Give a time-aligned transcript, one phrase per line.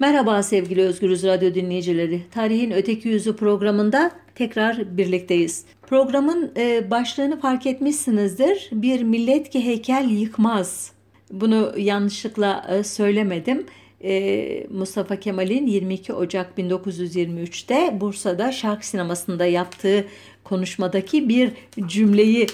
[0.00, 2.22] Merhaba sevgili Özgürüz Radyo dinleyicileri.
[2.30, 5.64] Tarihin Öteki Yüzü programında tekrar birlikteyiz.
[5.82, 8.68] Programın e, başlığını fark etmişsinizdir.
[8.72, 10.92] Bir millet ki heykel yıkmaz.
[11.30, 13.66] Bunu yanlışlıkla e, söylemedim.
[14.04, 20.04] E, Mustafa Kemal'in 22 Ocak 1923'te Bursa'da şark sinemasında yaptığı
[20.44, 21.52] konuşmadaki bir
[21.86, 22.46] cümleyi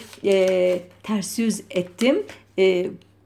[1.02, 2.22] ters yüz ettim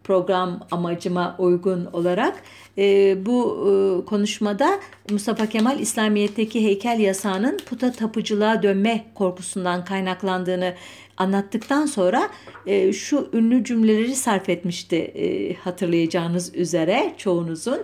[0.09, 2.43] program amacıma uygun olarak
[2.79, 3.39] e, bu
[3.69, 4.81] e, konuşmada
[5.11, 10.75] Mustafa Kemal İslamiyet'teki heykel yasağının puta tapıcılığa dönme korkusundan kaynaklandığını
[11.17, 12.31] anlattıktan sonra
[12.67, 17.81] e, şu ünlü cümleleri sarf etmişti e, hatırlayacağınız üzere çoğunuzun.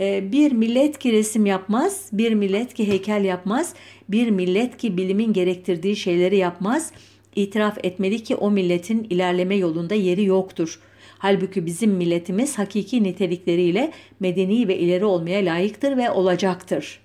[0.00, 3.74] E, bir millet ki resim yapmaz, bir millet ki heykel yapmaz,
[4.08, 6.92] bir millet ki bilimin gerektirdiği şeyleri yapmaz.
[7.36, 10.89] İtiraf etmeli ki o milletin ilerleme yolunda yeri yoktur.''
[11.20, 17.00] Halbuki bizim milletimiz hakiki nitelikleriyle medeni ve ileri olmaya layıktır ve olacaktır.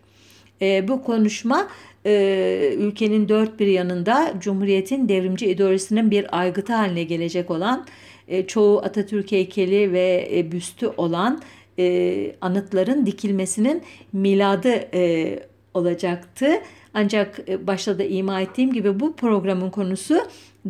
[0.61, 1.67] E, bu konuşma
[2.05, 7.85] e, ülkenin dört bir yanında Cumhuriyet'in devrimci ideolojisinin bir aygıtı haline gelecek olan,
[8.27, 11.41] e, çoğu Atatürk heykeli ve e, büstü olan
[11.79, 13.81] e, anıtların dikilmesinin
[14.13, 15.39] miladı e,
[15.73, 16.47] olacaktı.
[16.93, 20.17] Ancak e, başta da ima ettiğim gibi bu programın konusu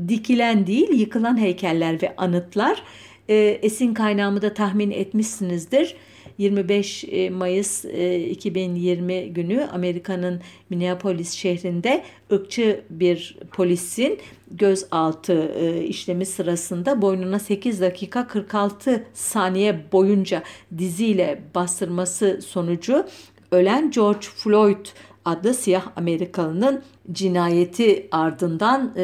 [0.08, 2.84] dikilen değil yıkılan heykeller ve anıtlar.
[3.30, 5.96] E, esin kaynağımı da tahmin etmişsinizdir.
[6.38, 14.20] 25 e, Mayıs 2020 e, günü Amerika'nın Minneapolis şehrinde ırkçı bir polisin
[14.52, 15.56] gözaltı
[15.88, 20.44] işlemi sırasında boynuna 8 dakika 46 saniye boyunca
[20.78, 23.06] diziyle bastırması sonucu
[23.52, 24.86] ölen George Floyd
[25.26, 28.96] adlı siyah Amerikalının cinayeti ardından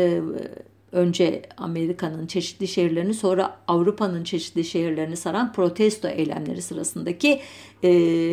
[0.91, 7.39] önce Amerika'nın çeşitli şehirlerini sonra Avrupa'nın çeşitli şehirlerini saran protesto eylemleri sırasındaki
[7.83, 7.89] e,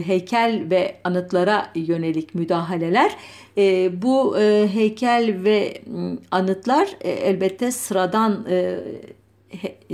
[0.06, 3.16] heykel ve anıtlara yönelik müdahaleler.
[3.56, 5.82] E, bu e, heykel ve
[6.30, 8.80] anıtlar e, elbette sıradan e,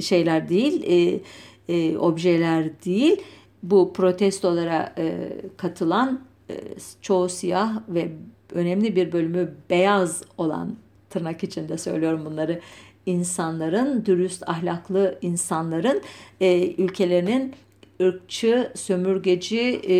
[0.01, 1.21] şeyler değil, e,
[1.69, 3.17] e, objeler değil.
[3.63, 6.21] Bu protestolara e, katılan
[6.51, 6.55] e,
[7.01, 8.13] çoğu siyah ve
[8.53, 10.77] önemli bir bölümü beyaz olan
[11.15, 12.61] tırnak içinde söylüyorum bunları.
[13.07, 16.03] İnsanların, dürüst ahlaklı insanların
[16.41, 17.55] e, ülkelerinin
[18.03, 19.95] ırkçı, sömürgeci e,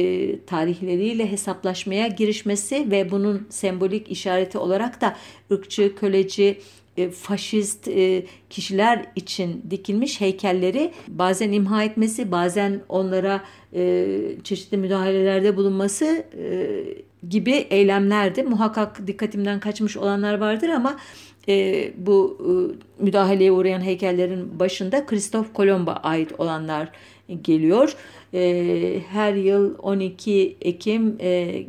[0.45, 5.17] tarihleriyle hesaplaşmaya girişmesi ve bunun sembolik işareti olarak da
[5.53, 6.59] ırkçı, köleci,
[6.97, 14.07] e, faşist e, kişiler için dikilmiş heykelleri bazen imha etmesi, bazen onlara e,
[14.45, 16.25] çeşitli müdahalelerde bulunması
[17.31, 18.43] gibi eylemlerdi.
[18.43, 20.97] Muhakkak dikkatimden kaçmış olanlar vardır ama
[21.49, 22.53] e, bu e,
[23.05, 26.89] müdahaleye uğrayan heykellerin başında Kristof Kolomb'a ait olanlar
[27.43, 27.97] geliyor.
[28.35, 31.63] E, her yıl 12 Ekim e,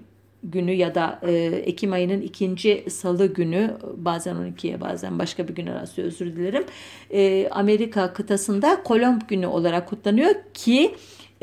[0.44, 1.34] günü ya da e,
[1.66, 6.64] Ekim ayının ikinci salı günü bazen 12'ye bazen başka bir güne rastlıyor özür dilerim.
[7.12, 10.96] E, Amerika kıtasında Kolomb günü olarak kutlanıyor ki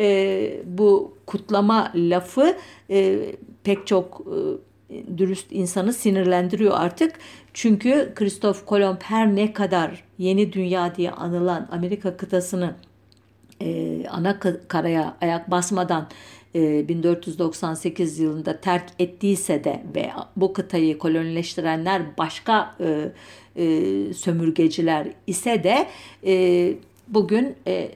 [0.03, 2.57] e, bu kutlama lafı
[2.91, 3.19] e,
[3.65, 4.27] pek çok
[4.91, 7.19] e, dürüst insanı sinirlendiriyor artık.
[7.55, 12.75] Çünkü Kristof Kolomb her ne kadar yeni dünya diye anılan Amerika kıtasını
[13.61, 16.09] e, ana karaya ayak basmadan
[16.55, 23.13] 1498 e, yılında terk ettiyse de ve bu kıtayı kolonileştirenler başka e,
[23.57, 25.87] e, sömürgeciler ise de
[26.27, 26.75] e,
[27.09, 27.91] bugün e,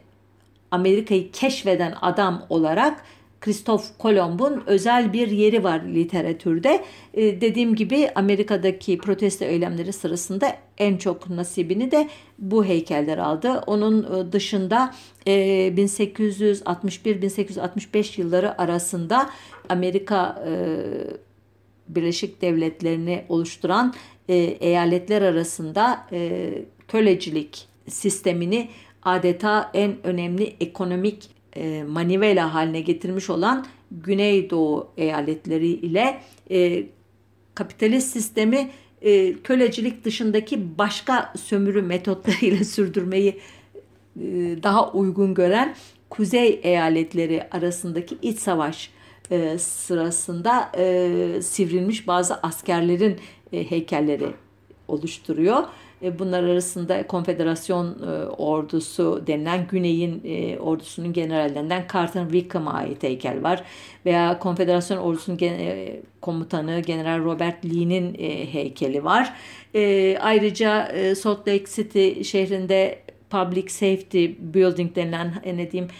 [0.70, 3.04] Amerika'yı keşfeden adam olarak
[3.40, 6.84] Kristof Kolomb'un özel bir yeri var literatürde.
[7.14, 13.62] Ee, dediğim gibi Amerika'daki protesto eylemleri sırasında en çok nasibini de bu heykeller aldı.
[13.66, 14.94] Onun e, dışında
[15.26, 15.32] e,
[15.76, 19.30] 1861-1865 yılları arasında
[19.68, 20.76] Amerika e,
[21.88, 23.94] Birleşik Devletleri'ni oluşturan
[24.28, 26.52] e, eyaletler arasında e,
[26.88, 28.68] kölecilik sistemini
[29.06, 36.20] adeta en önemli ekonomik e, manivela haline getirmiş olan Güneydoğu eyaletleri ile
[36.50, 36.86] e,
[37.54, 38.70] kapitalist sistemi
[39.02, 43.40] e, kölecilik dışındaki başka sömürü metotlarıyla sürdürmeyi
[44.20, 44.24] e,
[44.62, 45.74] daha uygun gören
[46.10, 48.90] kuzey eyaletleri arasındaki iç savaş
[49.30, 53.16] e, sırasında e, sivrilmiş bazı askerlerin
[53.52, 54.28] e, heykelleri
[54.88, 55.64] oluşturuyor.
[56.02, 63.42] E, bunlar arasında konfederasyon e, ordusu denilen Güney'in e, ordusunun generallerinden Carter Wickham'a ait heykel
[63.42, 63.64] var.
[64.06, 65.38] Veya konfederasyon ordusunun
[66.20, 68.14] komutanı General Robert Lee'nin
[68.52, 69.32] heykeli var.
[70.20, 72.98] Ayrıca Salt Lake City şehrinde
[73.30, 75.90] Public Safety Building denilen ne diyeyim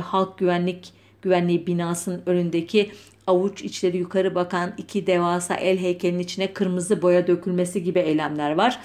[0.00, 0.92] halk güvenlik
[1.22, 2.90] Güvenliği binasının önündeki
[3.26, 8.80] avuç içleri yukarı bakan iki devasa el heykelinin içine kırmızı boya dökülmesi gibi eylemler var.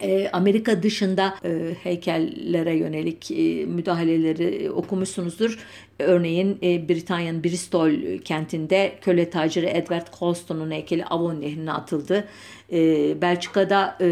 [0.00, 5.58] E, Amerika dışında e, heykellere yönelik e, müdahaleleri okumuşsunuzdur.
[5.98, 12.28] Örneğin e, Britanya'nın Bristol kentinde köle taciri Edward Colston'un heykeli Avon Nehri'ne atıldı.
[12.72, 14.06] E, Belçika'da e,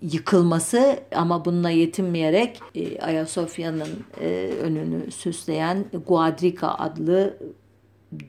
[0.02, 3.90] yıkılması ama bununla yetinmeyerek e, Ayasofya'nın
[4.22, 7.38] e, önünü süsleyen Guadrica adlı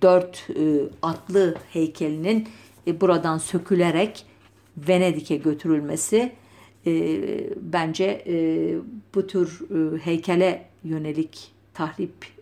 [0.02, 2.48] dört e, atlı heykelinin
[2.86, 4.24] e, buradan sökülerek
[4.76, 6.32] Venedik'e götürülmesi
[6.86, 6.92] e,
[7.60, 8.34] bence e,
[9.14, 12.33] bu tür e, heykele yönelik tahrip e,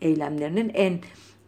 [0.00, 1.00] eylemlerinin en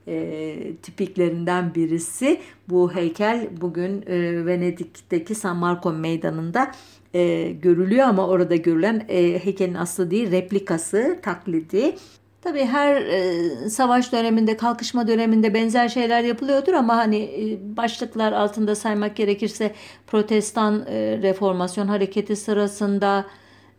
[0.08, 2.41] e, tipiklerinden birisi.
[2.69, 6.73] Bu heykel bugün e, Venedik'teki San Marco Meydanı'nda
[7.14, 11.94] e, görülüyor ama orada görülen e, heykelin aslı değil replikası, taklidi.
[12.43, 18.75] Tabii her e, savaş döneminde, kalkışma döneminde benzer şeyler yapılıyordur ama hani e, başlıklar altında
[18.75, 19.75] saymak gerekirse
[20.06, 23.26] Protestan e, Reformasyon Hareketi sırasında,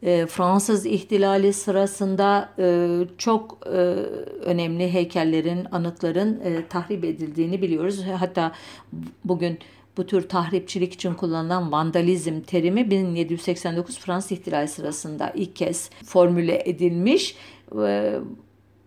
[0.04, 2.88] e, Fransız ihtilali sırasında e,
[3.18, 3.70] çok e,
[4.46, 8.04] önemli heykellerin, anıtların e, tahrip edildiğini biliyoruz.
[8.20, 8.52] Hatta
[9.26, 9.60] bugün
[9.98, 17.36] bu tür tahripçilik için kullanılan vandalizm terimi 1789 Fransız ihtilali sırasında ilk kez formüle edilmiş.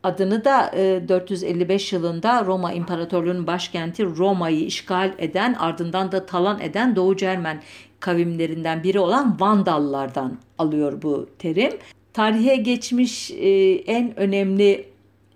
[0.03, 0.73] Adını da
[1.09, 7.63] 455 e, yılında Roma İmparatorluğu'nun başkenti Roma'yı işgal eden ardından da talan eden Doğu Cermen
[8.05, 11.73] kavimlerinden biri olan Vandallardan alıyor bu terim.
[12.13, 13.49] Tarihe geçmiş e,
[13.87, 14.89] en önemli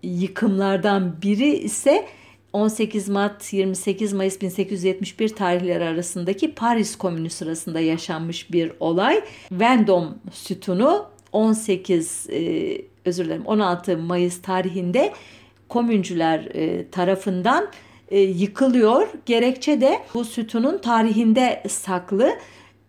[0.03, 2.07] yıkımlardan biri ise
[2.53, 9.25] 18 Mart 28 Mayıs 1871 tarihleri arasındaki Paris Komünü sırasında yaşanmış bir olay.
[9.53, 15.13] Vendôme sütunu 18 e, özür dilerim 16 Mayıs tarihinde
[15.69, 17.69] komüncüler e, tarafından
[18.11, 19.09] e, yıkılıyor.
[19.27, 22.33] Gerekçe de bu sütunun tarihinde saklı.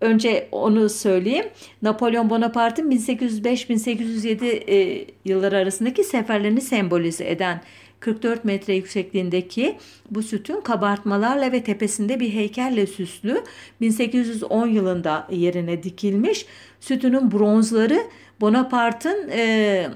[0.01, 1.45] Önce onu söyleyeyim.
[1.81, 7.61] Napolyon Bonaparte'ın 1805-1807 e, yılları arasındaki seferlerini sembolize eden
[7.99, 9.77] 44 metre yüksekliğindeki
[10.11, 13.44] bu sütun kabartmalarla ve tepesinde bir heykelle süslü
[13.81, 16.45] 1810 yılında yerine dikilmiş.
[16.79, 18.03] Sütunun bronzları
[18.41, 19.89] Bonaparte'ın e,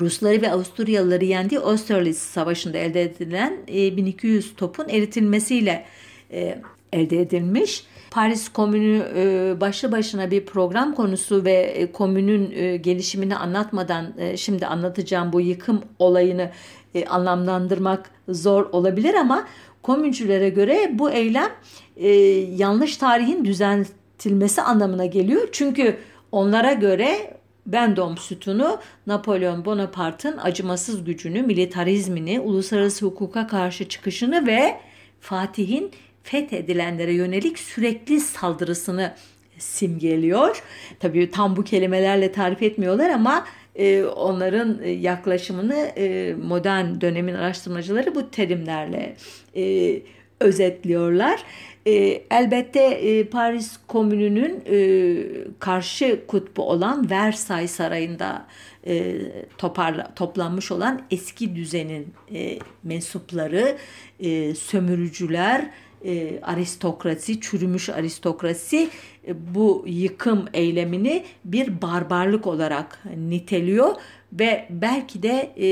[0.00, 5.84] Rusları ve Avusturyalıları yendiği Austerlitz Savaşı'nda elde edilen e, 1200 topun eritilmesiyle
[6.32, 6.58] e,
[6.92, 7.84] elde edilmiş.
[8.14, 14.36] Paris Komünü e, başlı başına bir program konusu ve e, komünün e, gelişimini anlatmadan e,
[14.36, 16.50] şimdi anlatacağım bu yıkım olayını
[16.94, 19.46] e, anlamlandırmak zor olabilir ama
[19.82, 21.50] komüncülere göre bu eylem
[21.96, 22.08] e,
[22.56, 25.48] yanlış tarihin düzeltilmesi anlamına geliyor.
[25.52, 25.96] Çünkü
[26.32, 27.36] onlara göre
[27.70, 34.80] Vendôme sütunu Napolyon Bonaparte'ın acımasız gücünü, militarizmini, uluslararası hukuka karşı çıkışını ve
[35.20, 35.90] Fatih'in
[36.24, 39.14] fethedilenlere yönelik sürekli saldırısını
[39.58, 40.62] simgeliyor.
[41.00, 48.30] Tabii tam bu kelimelerle tarif etmiyorlar ama e, onların yaklaşımını e, modern dönemin araştırmacıları bu
[48.30, 49.16] terimlerle
[49.56, 49.96] e,
[50.40, 51.40] özetliyorlar.
[51.86, 51.92] E,
[52.30, 55.16] elbette e, Paris Komünü'nün e,
[55.58, 58.46] karşı kutbu olan Versailles Sarayı'nda
[58.86, 59.16] e,
[59.58, 63.76] toparla, toplanmış olan eski düzenin e, mensupları,
[64.20, 65.70] e, sömürücüler,
[66.04, 68.88] e, aristokrasi, çürümüş aristokrasi
[69.28, 73.94] e, bu yıkım eylemini bir barbarlık olarak niteliyor
[74.32, 75.68] ve belki de e,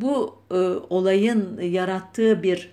[0.00, 0.54] bu e,
[0.90, 2.72] olayın yarattığı bir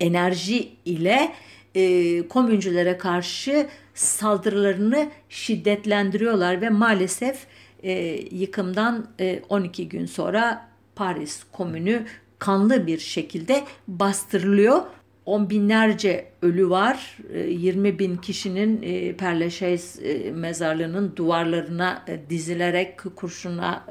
[0.00, 1.32] enerji ile
[1.74, 7.46] e, komüncülere karşı saldırılarını şiddetlendiriyorlar ve maalesef
[7.82, 7.92] e,
[8.30, 12.06] yıkımdan e, 12 gün sonra Paris komünü
[12.38, 14.82] kanlı bir şekilde bastırılıyor.
[15.26, 17.18] On binlerce ölü var.
[17.48, 23.86] 20 e, bin kişinin e, Perleşeys e, mezarlığının duvarlarına dizilerek kurşuna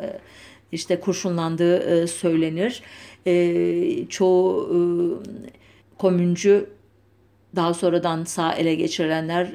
[0.71, 2.83] işte kurşunlandığı söylenir.
[4.09, 5.23] Çoğu
[5.97, 6.69] komüncü
[7.55, 9.47] daha sonradan sağ ele geçirilenler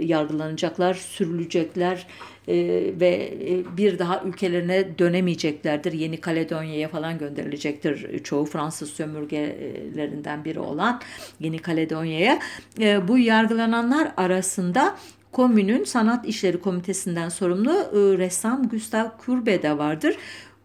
[0.00, 2.06] yargılanacaklar, sürülecekler
[2.48, 2.54] e,
[3.00, 5.92] ve e, bir daha ülkelerine dönemeyeceklerdir.
[5.92, 11.00] Yeni Kaledonya'ya falan gönderilecektir çoğu Fransız sömürgelerinden biri olan
[11.40, 12.38] Yeni Kaledonya'ya.
[12.80, 14.96] E, bu yargılananlar arasında
[15.32, 20.16] Komünün Sanat İşleri Komitesi'nden sorumlu e, ressam Gustav Kurbe de vardır.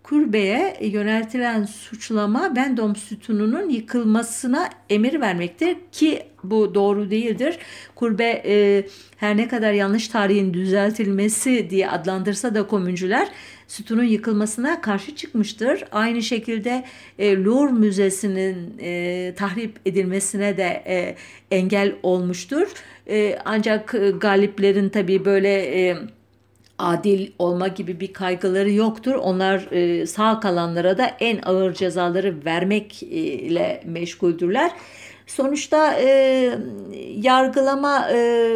[0.10, 7.58] Kurbe'ye yöneltilen suçlama Vendom sütununun yıkılmasına emir vermektir ki bu doğru değildir.
[7.96, 8.88] Kurbe e,
[9.18, 13.28] her ne kadar yanlış tarihin düzeltilmesi diye adlandırsa da komüncüler
[13.68, 15.84] sütunun yıkılmasına karşı çıkmıştır.
[15.92, 16.84] Aynı şekilde
[17.20, 21.16] e, Louvre Müzesi'nin e, tahrip edilmesine de e,
[21.52, 22.68] engel olmuştur.
[23.10, 25.80] E, ancak e, galiplerin tabii böyle...
[25.80, 25.98] E,
[26.80, 29.16] adil olma gibi bir kaygıları yoktur.
[29.16, 34.72] Onlar e, sağ kalanlara da en ağır cezaları vermek e, meşguldürler.
[35.28, 36.52] Sonuçta e,
[37.16, 38.50] yargılama e,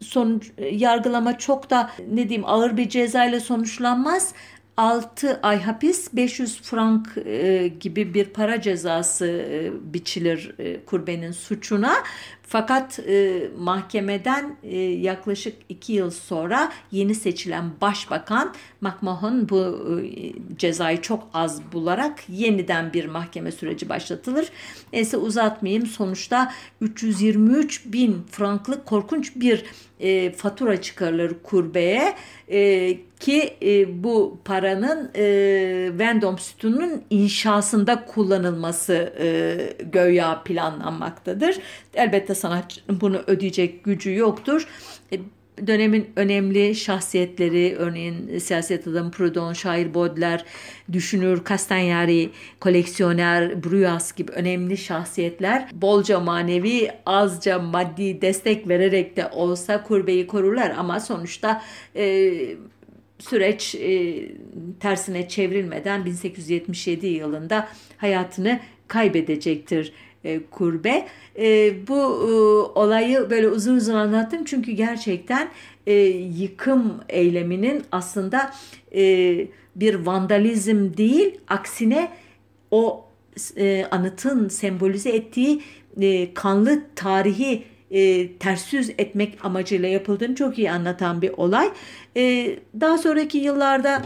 [0.00, 4.34] sonuç yargılama çok da ne diyeyim ağır bir ceza ile sonuçlanmaz.
[4.76, 11.94] 6 ay hapis 500 frank e, gibi bir para cezası e, biçilir e, kurbenin suçuna
[12.46, 21.02] fakat e, mahkemeden e, yaklaşık iki yıl sonra yeni seçilen başbakan McMahon bu e, cezayı
[21.02, 24.48] çok az bularak yeniden bir mahkeme süreci başlatılır.
[24.92, 29.64] Neyse uzatmayayım sonuçta 323 bin franklık korkunç bir
[30.00, 32.14] e, fatura çıkarılır kurbeye
[32.50, 35.24] e, ki e, bu paranın e,
[35.98, 39.56] Vendom sütununun inşasında kullanılması e,
[39.92, 41.58] göya planlanmaktadır.
[41.94, 44.68] Elbette sanatçının bunu ödeyecek gücü yoktur.
[45.12, 45.18] E,
[45.66, 50.42] dönemin önemli şahsiyetleri örneğin siyaset adamı Proudhon, şair Baudelaire,
[50.92, 59.82] düşünür Castagnari, koleksiyoner Bruyas gibi önemli şahsiyetler bolca manevi azca maddi destek vererek de olsa
[59.82, 60.74] kurbeyi korurlar.
[60.78, 61.62] Ama sonuçta
[61.96, 62.32] e,
[63.18, 64.22] süreç e,
[64.80, 69.92] tersine çevrilmeden 1877 yılında hayatını kaybedecektir
[70.26, 71.06] e, kurbe.
[71.38, 72.32] E, bu e,
[72.78, 75.48] olayı böyle uzun uzun anlattım çünkü gerçekten
[75.86, 75.94] e,
[76.38, 78.50] yıkım eyleminin aslında
[78.94, 79.02] e,
[79.76, 82.08] bir vandalizm değil aksine
[82.70, 83.04] o
[83.56, 85.62] e, anıtın sembolize ettiği
[86.00, 91.70] e, kanlı tarihi e, ters yüz etmek amacıyla yapıldığını çok iyi anlatan bir olay.
[92.16, 94.02] E, daha sonraki yıllarda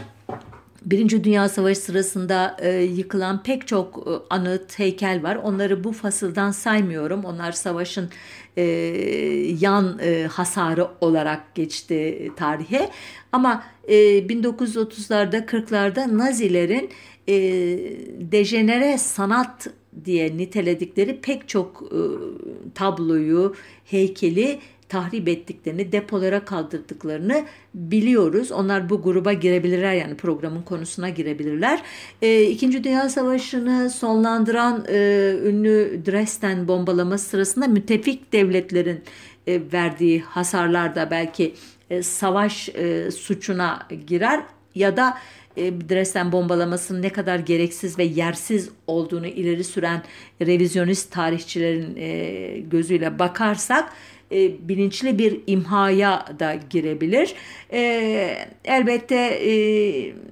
[0.85, 5.35] Birinci Dünya Savaşı sırasında e, yıkılan pek çok e, anıt, heykel var.
[5.35, 7.25] Onları bu fasıldan saymıyorum.
[7.25, 8.09] Onlar savaşın
[8.57, 8.63] e,
[9.59, 12.89] yan e, hasarı olarak geçti tarihe.
[13.31, 16.89] Ama e, 1930'larda, 40'larda Nazilerin
[17.27, 17.33] e,
[18.31, 19.67] dejenere sanat
[20.05, 21.99] diye niteledikleri pek çok e,
[22.75, 23.55] tabloyu,
[23.85, 24.59] heykeli
[24.91, 27.43] tahrip ettiklerini, depolara kaldırdıklarını
[27.73, 28.51] biliyoruz.
[28.51, 31.81] Onlar bu gruba girebilirler yani programın konusuna girebilirler.
[32.21, 39.03] E, İkinci Dünya Savaşı'nı sonlandıran e, ünlü Dresden bombalaması sırasında müttefik devletlerin
[39.47, 41.53] e, verdiği hasarlar da belki
[41.89, 44.43] e, savaş e, suçuna girer
[44.75, 45.17] ya da
[45.57, 50.03] e, Dresden bombalamasının ne kadar gereksiz ve yersiz olduğunu ileri süren
[50.41, 53.93] revizyonist tarihçilerin e, gözüyle bakarsak
[54.31, 57.35] e, bilinçli bir imhaya da girebilir.
[57.73, 59.53] E, elbette e,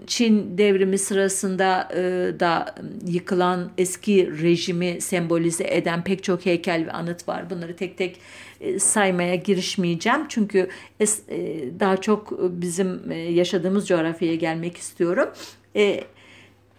[0.08, 2.00] Çin devrimi sırasında e,
[2.40, 2.76] da
[3.08, 7.50] yıkılan eski rejimi sembolize eden pek çok heykel ve anıt var.
[7.50, 8.20] Bunları tek tek
[8.62, 10.28] e, saymaya girişmeyeceğim.
[10.30, 10.68] Çünkü
[11.00, 11.08] e,
[11.80, 15.30] daha çok bizim e, yaşadığımız coğrafyaya gelmek istiyorum.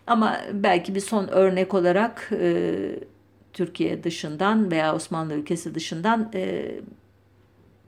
[0.07, 2.31] Ama belki bir son örnek olarak
[3.53, 6.33] Türkiye dışından veya Osmanlı ülkesi dışından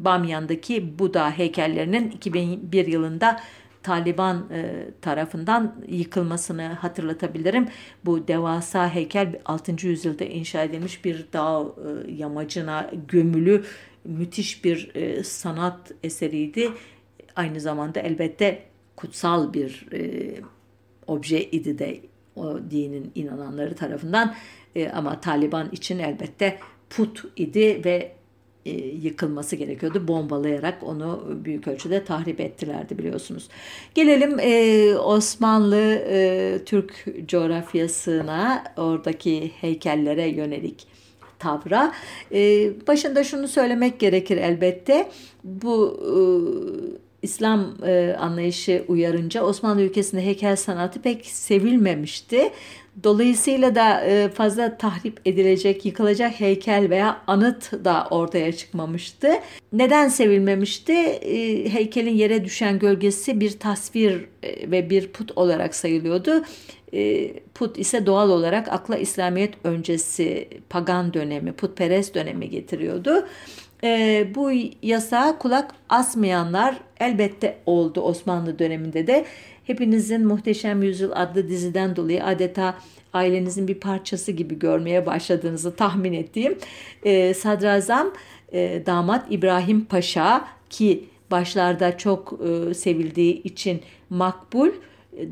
[0.05, 3.41] Bamyan'daki Buda heykellerinin 2001 yılında
[3.83, 7.69] Taliban e, tarafından yıkılmasını hatırlatabilirim.
[8.05, 9.87] Bu devasa heykel 6.
[9.87, 13.65] yüzyılda inşa edilmiş bir dağ e, yamacına gömülü
[14.05, 16.71] müthiş bir e, sanat eseriydi.
[17.37, 18.63] Aynı zamanda elbette
[18.97, 19.87] kutsal bir
[21.07, 22.01] obje idi de
[22.37, 24.35] o dinin inananları tarafından
[24.77, 26.59] e, ama Taliban için elbette
[26.91, 28.13] put idi ve e,
[29.03, 30.09] yıkılması gerekiyordu.
[30.09, 33.49] Bombalayarak onu büyük ölçüde tahrip ettilerdi biliyorsunuz.
[33.95, 40.87] Gelelim e, Osmanlı e, Türk coğrafyasına, oradaki heykellere yönelik
[41.39, 41.93] tavra.
[42.33, 45.09] E, başında şunu söylemek gerekir elbette.
[45.45, 46.13] Bu e,
[47.23, 52.51] İslam e, anlayışı uyarınca Osmanlı ülkesinde heykel sanatı pek sevilmemişti.
[53.05, 59.33] Dolayısıyla da e, fazla tahrip edilecek, yıkılacak heykel veya anıt da ortaya çıkmamıştı.
[59.73, 60.93] Neden sevilmemişti?
[60.93, 66.45] E, heykelin yere düşen gölgesi bir tasvir e, ve bir put olarak sayılıyordu.
[67.55, 73.27] Put ise doğal olarak akla İslamiyet öncesi pagan dönemi, putperest dönemi getiriyordu.
[74.35, 74.51] Bu
[74.83, 79.25] yasağa kulak asmayanlar elbette oldu Osmanlı döneminde de.
[79.65, 82.75] Hepinizin Muhteşem Yüzyıl adlı diziden dolayı adeta
[83.13, 86.59] ailenizin bir parçası gibi görmeye başladığınızı tahmin ettiğim
[87.05, 88.13] e, Sadrazam
[88.53, 93.81] e, damat İbrahim Paşa ki başlarda çok e, sevildiği için
[94.11, 94.71] makbul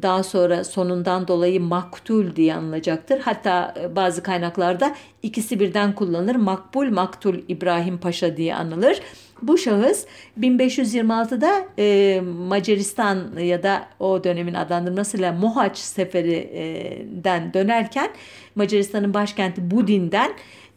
[0.03, 3.21] daha sonra sonundan dolayı maktul diye anılacaktır.
[3.21, 6.35] Hatta e, bazı kaynaklarda ikisi birden kullanılır.
[6.37, 9.01] Makbul Maktul İbrahim Paşa diye anılır.
[9.43, 10.07] Bu şahıs
[10.41, 18.11] 1526'da e, Macaristan ya da o dönemin adlandırmasıyla Mohaç seferinden dönerken
[18.55, 20.31] Macaristan'ın başkenti Budin'den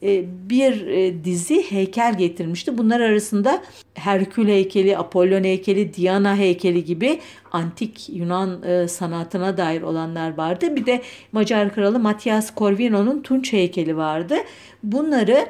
[0.04, 2.78] e, bir e, dizi heykel getirmişti.
[2.78, 7.20] Bunlar arasında Herkül heykeli, Apollon heykeli, Diana heykeli gibi
[7.52, 10.76] antik Yunan e, sanatına dair olanlar vardı.
[10.76, 11.02] Bir de
[11.32, 14.36] Macar kralı Matias Corvino'nun Tunç heykeli vardı.
[14.84, 15.46] Bunları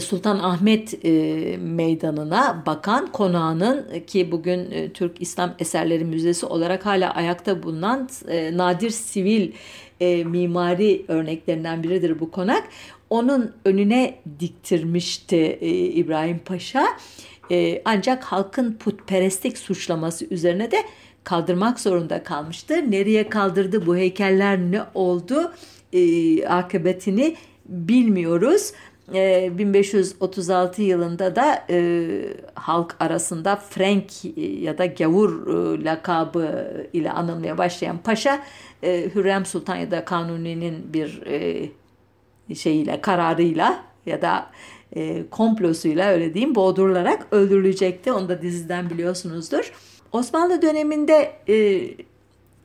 [0.00, 1.04] Sultan Ahmet
[1.58, 8.08] Meydanı'na bakan konağının ki bugün Türk İslam Eserleri Müzesi olarak hala ayakta bulunan
[8.52, 9.52] nadir sivil
[10.24, 12.68] mimari örneklerinden biridir bu konak
[13.10, 16.86] onun önüne diktirmişti e, İbrahim Paşa.
[17.50, 20.76] E, ancak halkın putperestlik suçlaması üzerine de
[21.24, 22.90] kaldırmak zorunda kalmıştı.
[22.90, 25.52] Nereye kaldırdı bu heykeller ne oldu
[25.92, 27.36] e, akıbetini
[27.68, 28.72] bilmiyoruz.
[29.12, 32.10] 1536 e, yılında da e,
[32.54, 34.24] halk arasında Frank
[34.62, 38.42] ya da Gavur e, lakabı ile anılmaya başlayan paşa
[38.82, 41.68] e, Hürrem Sultan ya da Kanuni'nin bir e,
[42.54, 44.50] şeyiyle kararıyla ya da
[44.96, 48.12] e, komplosuyla öyle diyeyim boğdurularak öldürülecekti.
[48.12, 49.72] Onu da diziden biliyorsunuzdur.
[50.12, 51.88] Osmanlı döneminde e,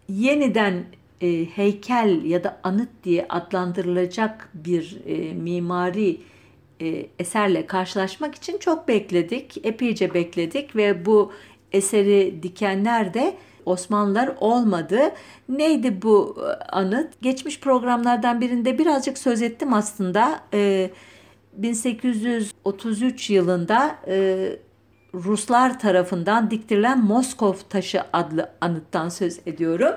[0.09, 0.85] yeniden
[1.21, 6.17] e, heykel ya da anıt diye adlandırılacak bir e, mimari
[6.81, 9.65] e, eserle karşılaşmak için çok bekledik.
[9.65, 11.31] Epeyce bekledik ve bu
[11.71, 14.99] eseri dikenler de Osmanlılar olmadı.
[15.49, 17.21] Neydi bu e, anıt?
[17.21, 20.39] Geçmiş programlardan birinde birazcık söz ettim aslında.
[20.53, 20.89] Ee,
[21.53, 24.49] 1833 yılında e,
[25.13, 29.93] Ruslar tarafından diktirilen Moskov taşı adlı anıttan söz ediyorum.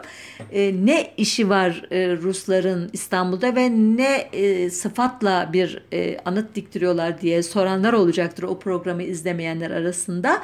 [0.53, 7.21] E, ne işi var e, Rusların İstanbul'da ve ne e, sıfatla bir e, anıt diktiriyorlar
[7.21, 10.43] diye soranlar olacaktır o programı izlemeyenler arasında.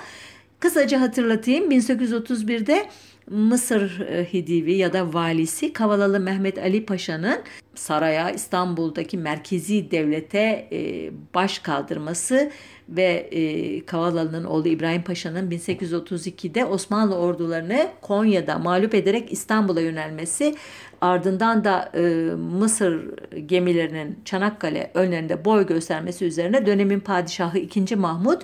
[0.60, 2.86] Kısaca hatırlatayım 1831'de
[3.30, 7.38] Mısır e, Hidivi ya da valisi Kavalalı Mehmet Ali Paşa'nın
[7.74, 12.50] saraya İstanbul'daki merkezi devlete e, baş kaldırması
[12.88, 20.54] ve e, Kavalalı'nın oğlu İbrahim Paşa'nın 1832'de Osmanlı ordularını Konya'da mağlup ederek İstanbul'a yönelmesi
[21.00, 21.92] ardından da
[22.36, 23.10] Mısır
[23.46, 27.96] gemilerinin Çanakkale önlerinde boy göstermesi üzerine dönemin padişahı 2.
[27.96, 28.42] Mahmut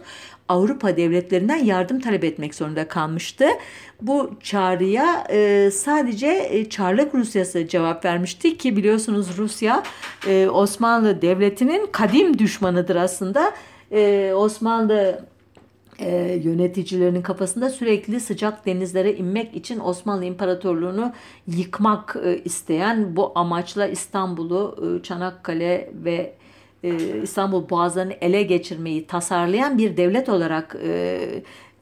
[0.49, 3.47] Avrupa devletlerinden yardım talep etmek zorunda kalmıştı.
[4.03, 9.83] Bu çağrıya e, sadece e, Çarlık Rusyası cevap vermişti ki biliyorsunuz Rusya
[10.29, 13.53] e, Osmanlı Devleti'nin kadim düşmanıdır aslında.
[13.93, 15.25] E, Osmanlı
[15.99, 21.13] e, yöneticilerinin kafasında sürekli sıcak denizlere inmek için Osmanlı İmparatorluğunu
[21.47, 26.35] yıkmak e, isteyen bu amaçla İstanbul'u, e, Çanakkale ve
[26.87, 31.21] e, İstanbul boğazlarını ele geçirmeyi tasarlayan bir devlet olarak e,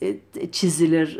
[0.03, 0.17] e,
[0.53, 1.17] çizilir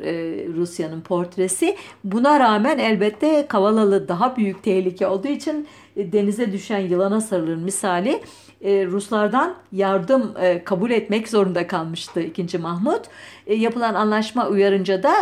[0.57, 1.77] Rusya'nın portresi.
[2.05, 5.67] Buna rağmen elbette Kavalalı daha büyük tehlike olduğu için
[5.97, 8.21] denize düşen yılana sarılır misali
[8.65, 12.59] e, Ruslardan yardım e, kabul etmek zorunda kalmıştı 2.
[12.59, 13.01] Mahmut.
[13.47, 15.15] E, yapılan anlaşma uyarınca da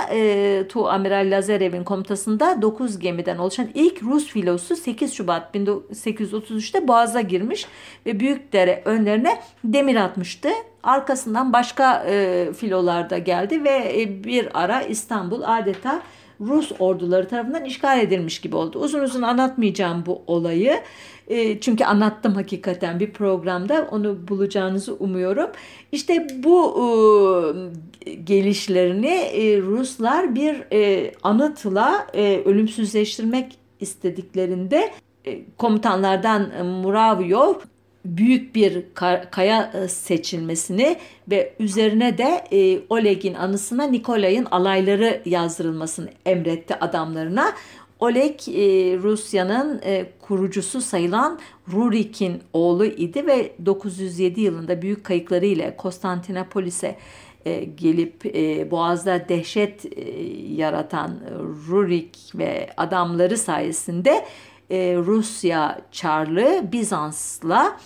[0.69, 7.67] Tu Amiral Lazarev'in komutasında 9 gemiden oluşan ilk Rus filosu 8 Şubat 1833'te Boğaz'a girmiş
[8.07, 10.49] ve Büyükdere önlerine demir atmıştı.
[10.83, 12.07] Arkasından başka
[12.57, 16.03] filolar da geldi ve bir ara İstanbul adeta
[16.47, 18.79] Rus orduları tarafından işgal edilmiş gibi oldu.
[18.79, 20.81] Uzun uzun anlatmayacağım bu olayı.
[21.29, 25.51] E, çünkü anlattım hakikaten bir programda onu bulacağınızı umuyorum.
[25.93, 26.75] İşte bu
[28.07, 34.91] e, gelişlerini e, Ruslar bir e, anıtla e, ölümsüzleştirmek istediklerinde
[35.25, 37.55] e, komutanlardan Muravyov
[38.05, 38.85] büyük bir
[39.31, 40.97] kaya e, seçilmesini
[41.31, 47.53] ve üzerine de e, Oleg'in anısına Nikolay'ın alayları yazdırılmasını emretti adamlarına.
[48.01, 48.63] Oleg e,
[48.99, 49.81] Rusya'nın
[50.21, 51.39] kurucusu sayılan
[51.73, 56.97] Rurik'in oğlu idi ve 907 yılında büyük kayıkları ile Konstantinopolis'e
[57.77, 58.25] gelip
[58.71, 59.85] Boğaz'da dehşet
[60.57, 61.21] yaratan
[61.69, 64.25] Rurik ve adamları sayesinde
[64.73, 67.77] e, Rusya Çarlı Bizans'la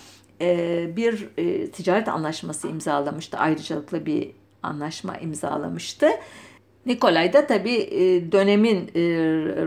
[0.41, 3.37] e, bir e, ticaret anlaşması imzalamıştı.
[3.37, 4.31] Ayrıcalıklı bir
[4.63, 6.07] anlaşma imzalamıştı.
[6.85, 9.01] Nikolay da tabi e, dönemin e,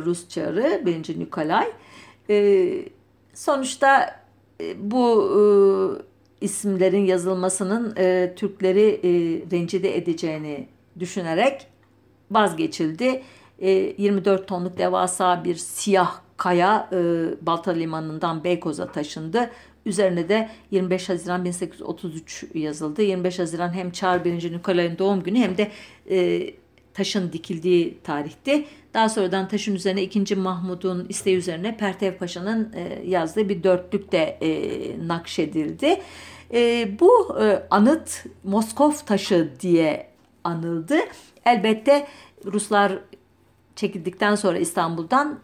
[0.05, 1.21] Rus Çarı 1.
[1.21, 1.67] Nikolay.
[2.31, 2.85] E,
[3.35, 4.21] sonuçta
[4.61, 5.31] e, bu
[6.41, 9.11] e, isimlerin yazılmasının e, Türkleri e,
[9.51, 11.67] rencide edeceğini düşünerek
[12.31, 13.23] vazgeçildi.
[13.59, 16.97] E, 24 tonluk devasa bir siyah kaya e,
[17.47, 19.51] Balta Limanı'ndan Beykoz'a taşındı.
[19.87, 23.03] Üzerine de 25 Haziran 1833 yazıldı.
[23.03, 24.53] 25 Haziran hem Çar 1.
[24.53, 25.71] Nikolay'ın doğum günü hem de
[26.11, 26.51] e,
[26.95, 28.65] taşın dikildiği tarihti.
[28.95, 30.37] Daha sonradan taşın üzerine 2.
[30.37, 36.01] Mahmud'un isteği üzerine Pertev Paşa'nın e, yazdığı bir dörtlük de e, nakşedildi.
[36.55, 40.07] E, bu e, anıt Moskov taşı diye
[40.45, 40.97] anıldı.
[41.47, 42.07] Elbette
[42.45, 42.99] Ruslar
[43.77, 45.39] çekildikten sonra İstanbul'dan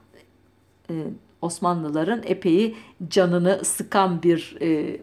[0.90, 0.94] e,
[1.42, 2.74] Osmanlıların epey
[3.08, 5.00] canını sıkan bir e,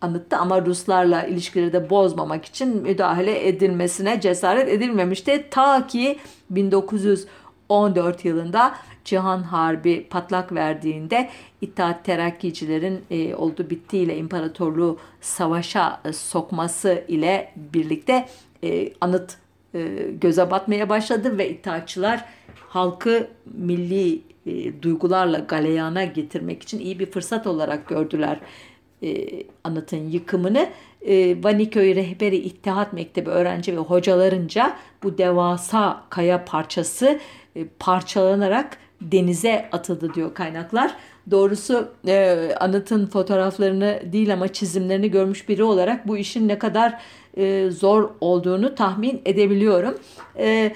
[0.00, 5.46] anıttı ama Ruslarla ilişkileri de bozmamak için müdahale edilmesine cesaret edilmemişti.
[5.50, 6.18] Ta ki
[6.50, 17.04] 1914 yılında Cihan Harbi patlak verdiğinde İttihat Terakkicilerin e, oldu bittiğiyle imparatorluğu savaşa e, sokması
[17.08, 18.28] ile birlikte
[18.64, 19.36] e, anıt
[19.74, 19.80] e,
[20.20, 22.24] göze batmaya başladı ve İttihatçılar
[22.72, 28.40] halkı milli e, duygularla galeyana getirmek için iyi bir fırsat olarak gördüler
[29.02, 29.26] e,
[29.64, 30.68] anıtın yıkımını.
[31.06, 37.20] E, Vaniköy Rehberi İttihat Mektebi öğrenci ve hocalarınca bu devasa kaya parçası
[37.56, 40.94] e, parçalanarak denize atıldı diyor kaynaklar.
[41.30, 47.00] Doğrusu e, anıtın fotoğraflarını değil ama çizimlerini görmüş biri olarak bu işin ne kadar
[47.36, 49.98] e, zor olduğunu tahmin edebiliyorum.
[50.38, 50.72] E,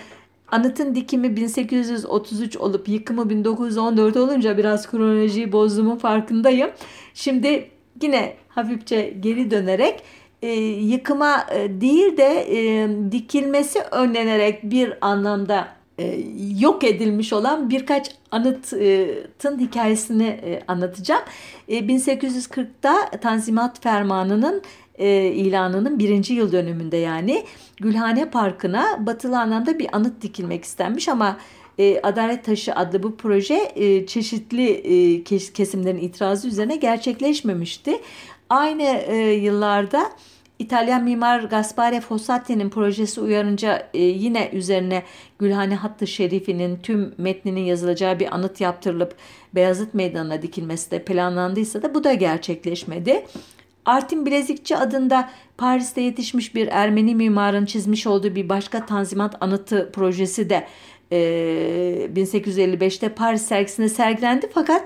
[0.50, 6.70] Anıtın dikimi 1833 olup yıkımı 1914 olunca biraz kronolojiyi bozduğumun farkındayım.
[7.14, 7.70] Şimdi
[8.02, 10.02] yine hafifçe geri dönerek
[10.42, 16.20] e, yıkıma e, değil de e, dikilmesi önlenerek bir anlamda e,
[16.58, 21.22] yok edilmiş olan birkaç anıtın hikayesini e, anlatacağım.
[21.68, 24.62] E, 1840'da Tanzimat Fermanı'nın
[24.98, 27.44] e, ilanının birinci yıl dönümünde yani
[27.76, 31.36] Gülhane Parkı'na batılı anlamda bir anıt dikilmek istenmiş ama
[31.78, 38.00] e, Adalet Taşı adlı bu proje e, çeşitli e, kesimlerin itirazı üzerine gerçekleşmemişti.
[38.50, 40.10] Aynı e, yıllarda
[40.58, 45.02] İtalyan mimar Gaspare Fossati'nin projesi uyarınca e, yine üzerine
[45.38, 49.14] Gülhane Hattı Şerifi'nin tüm metninin yazılacağı bir anıt yaptırılıp
[49.54, 53.26] Beyazıt Meydanı'na dikilmesi de planlandıysa da bu da gerçekleşmedi.
[53.86, 60.50] Artin Bilezikçi adında Paris'te yetişmiş bir Ermeni mimarın çizmiş olduğu bir başka tanzimat anıtı projesi
[60.50, 60.66] de
[61.12, 61.18] e,
[62.14, 64.84] 1855'te Paris sergisinde sergilendi fakat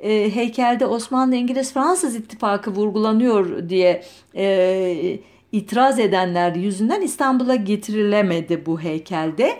[0.00, 4.02] e, heykelde Osmanlı, İngiliz, Fransız ittifakı vurgulanıyor diye
[4.36, 5.18] e,
[5.52, 9.58] itiraz edenler yüzünden İstanbul'a getirilemedi bu heykelde.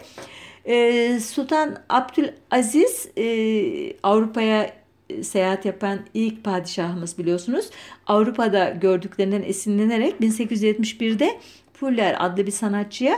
[0.64, 3.26] E, Sultan Abdülaziz e,
[4.02, 4.79] Avrupa'ya
[5.22, 7.70] seyahat yapan ilk padişahımız biliyorsunuz.
[8.06, 11.38] Avrupa'da gördüklerinden esinlenerek 1871'de
[11.72, 13.16] Fuller adlı bir sanatçıya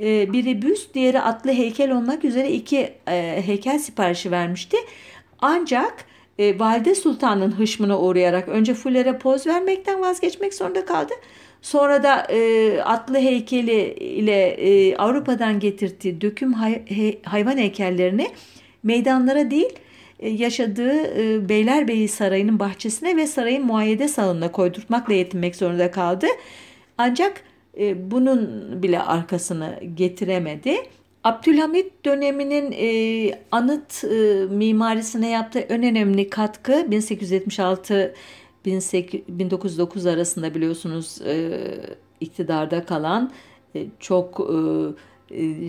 [0.00, 4.76] e, biri büst diğeri atlı heykel olmak üzere iki e, heykel siparişi vermişti.
[5.38, 6.04] Ancak
[6.38, 11.12] e, Valide Sultan'ın hışmına uğrayarak önce Fuller'e poz vermekten vazgeçmek zorunda kaldı.
[11.62, 16.82] Sonra da e, atlı heykeli ile e, Avrupa'dan getirdiği döküm hay,
[17.24, 18.28] hayvan heykellerini
[18.82, 19.72] meydanlara değil
[20.22, 26.26] yaşadığı e, Beylerbeyi Sarayı'nın bahçesine ve sarayın muayyede salonuna koydurtmakla yetinmek zorunda kaldı.
[26.98, 27.42] Ancak
[27.78, 30.76] e, bunun bile arkasını getiremedi.
[31.24, 38.14] Abdülhamit döneminin e, anıt e, mimarisine yaptığı en önemli katkı 1876
[38.64, 41.60] 1909 arasında biliyorsunuz e,
[42.20, 43.32] iktidarda kalan
[43.74, 44.94] e, çok e, e,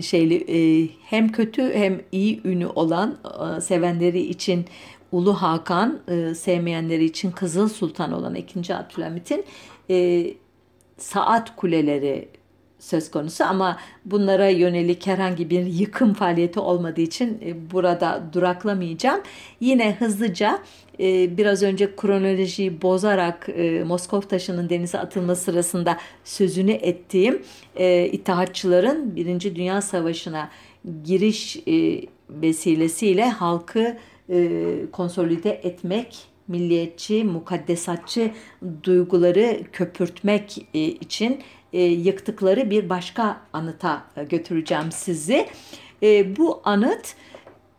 [0.02, 3.18] şeyli e, hem kötü hem iyi ünü olan
[3.56, 4.64] e, sevenleri için
[5.12, 8.74] Ulu Hakan, e, sevmeyenleri için Kızıl Sultan olan 2.
[8.74, 9.44] Abdülhamit'in
[9.90, 10.26] e,
[10.98, 12.28] saat kuleleri
[12.78, 19.20] söz konusu ama bunlara yönelik herhangi bir yıkım faaliyeti olmadığı için e, burada duraklamayacağım.
[19.60, 20.58] Yine hızlıca
[21.00, 27.42] e, biraz önce kronolojiyi bozarak e, Moskov taşının denize atılması sırasında sözünü ettiğim
[28.12, 30.50] İttihatçıların Birinci Dünya Savaşı'na
[31.04, 31.56] giriş
[32.30, 33.96] vesilesiyle halkı
[34.92, 38.30] konsolide etmek milliyetçi, mukaddesatçı
[38.84, 40.68] duyguları köpürtmek
[41.00, 45.48] için e, yıktıkları bir başka anıta e, götüreceğim sizi.
[46.02, 47.14] E, bu anıt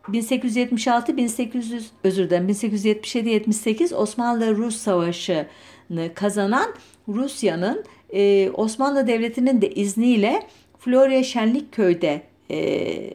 [0.07, 6.73] 1876 1800 özür dilerim 1877 78 Osmanlı Rus Savaşı'nı kazanan
[7.07, 10.47] Rusya'nın e, Osmanlı Devleti'nin de izniyle
[10.79, 13.13] Florya Şenlikköy'de e,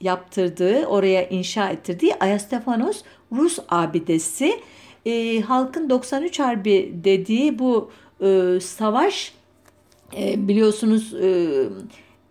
[0.00, 3.02] yaptırdığı, oraya inşa ettirdiği Ayastefanos
[3.32, 4.60] Rus abidesi.
[5.06, 9.32] E, halkın 93 Harbi dediği bu e, savaş
[10.18, 11.52] e, biliyorsunuz e,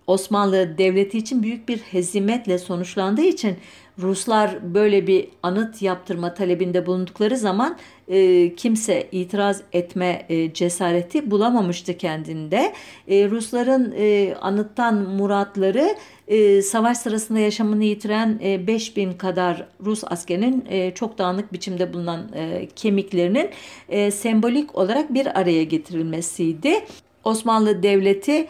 [0.07, 3.57] Osmanlı Devleti için büyük bir hezimetle sonuçlandığı için
[3.99, 11.97] Ruslar böyle bir anıt yaptırma talebinde bulundukları zaman e, kimse itiraz etme e, cesareti bulamamıştı
[11.97, 12.73] kendinde.
[13.07, 15.95] E, Rusların e, anıttan muratları
[16.27, 22.29] e, savaş sırasında yaşamını yitiren e, 5000 kadar Rus askerinin e, çok dağınık biçimde bulunan
[22.35, 23.49] e, kemiklerinin
[23.89, 26.85] e, sembolik olarak bir araya getirilmesiydi.
[27.23, 28.47] Osmanlı Devleti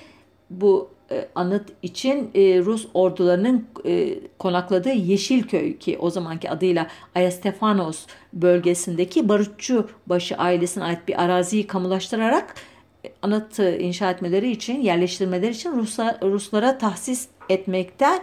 [0.50, 0.93] bu
[1.36, 9.90] anıt için e, Rus ordularının e, konakladığı Yeşilköy ki o zamanki adıyla Ayastefanos bölgesindeki Barutçu
[10.08, 12.56] başı ailesine ait bir araziyi kamulaştırarak
[13.22, 18.20] anıt inşa etmeleri için, yerleştirmeleri için Ruslar, Ruslara tahsis etmekten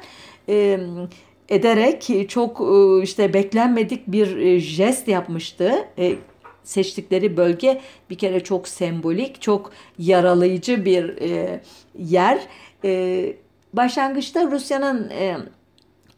[1.49, 2.61] ederek çok
[3.03, 5.89] işte beklenmedik bir jest yapmıştı
[6.65, 11.61] seçtikleri bölge bir kere çok sembolik, çok yaralayıcı bir e,
[11.99, 12.41] yer.
[12.85, 13.37] E,
[13.73, 15.37] başlangıçta Rusya'nın e,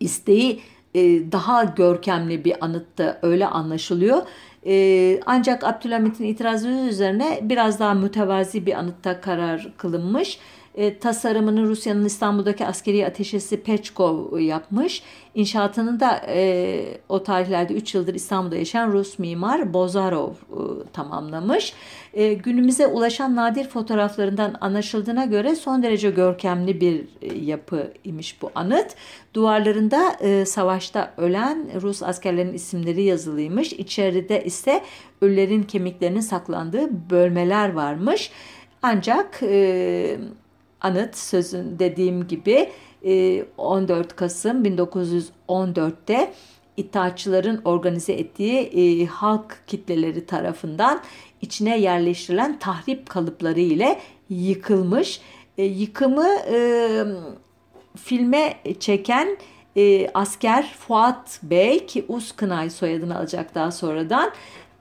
[0.01, 0.61] isteği
[0.95, 1.01] e,
[1.33, 4.23] daha görkemli bir anıttı öyle anlaşılıyor.
[4.67, 10.39] E, ancak Abdülhamit'in itirazı üzerine biraz daha mütevazi bir anıtta karar kılınmış
[11.01, 15.03] tasarımını Rusya'nın İstanbul'daki askeri ateşesi Pechkov yapmış.
[15.35, 20.35] İnşaatını da e, o tarihlerde 3 yıldır İstanbul'da yaşayan Rus mimar Bozarov e,
[20.93, 21.73] tamamlamış.
[22.15, 28.51] E, günümüze ulaşan nadir fotoğraflarından anlaşıldığına göre son derece görkemli bir e, yapı imiş bu
[28.55, 28.87] anıt.
[29.35, 33.73] Duvarlarında e, savaşta ölen Rus askerlerin isimleri yazılıymış.
[33.73, 34.83] İçeride ise
[35.21, 38.31] ölülerin kemiklerinin saklandığı bölmeler varmış.
[38.83, 40.19] Ancak e,
[40.83, 42.69] anıt sözün dediğim gibi
[43.59, 46.33] 14 e, Kasım 1914'te
[46.77, 51.01] İttihatçıların organize ettiği e, halk kitleleri tarafından
[51.41, 55.21] içine yerleştirilen tahrip kalıpları ile yıkılmış.
[55.59, 56.29] E, yıkımı
[57.97, 59.39] filme çeken
[60.15, 64.33] asker Fuat Bey ki Uskınay soyadını alacak daha sonradan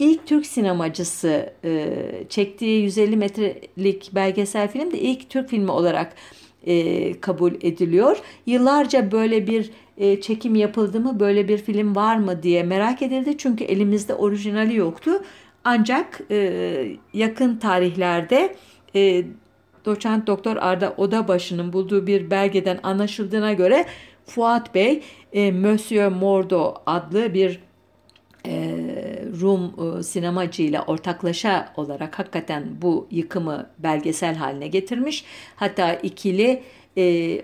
[0.01, 1.95] ilk Türk sinemacısı e,
[2.29, 6.13] çektiği 150 metrelik belgesel film de ilk Türk filmi olarak
[6.63, 8.17] e, kabul ediliyor.
[8.45, 13.37] Yıllarca böyle bir e, çekim yapıldı mı, böyle bir film var mı diye merak edildi.
[13.37, 15.11] Çünkü elimizde orijinali yoktu.
[15.63, 18.55] Ancak e, yakın tarihlerde
[18.95, 19.23] e,
[19.85, 23.85] doçent doktor Arda Odabaşı'nın bulduğu bir belgeden anlaşıldığına göre
[24.25, 25.01] Fuat Bey
[25.33, 27.59] e, Monsieur Mordo adlı bir
[29.41, 35.25] Rum e, sinemacıyla ortaklaşa olarak hakikaten bu yıkımı belgesel haline getirmiş.
[35.55, 36.63] Hatta ikili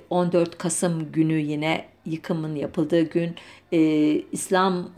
[0.09, 3.35] 14 e, Kasım günü yine yıkımın yapıldığı gün
[4.31, 4.89] İslam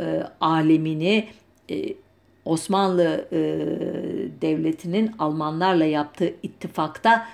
[0.41, 1.27] alemini
[2.45, 3.27] Osmanlı
[4.41, 7.27] Devleti'nin Almanlarla yaptığı ittifakta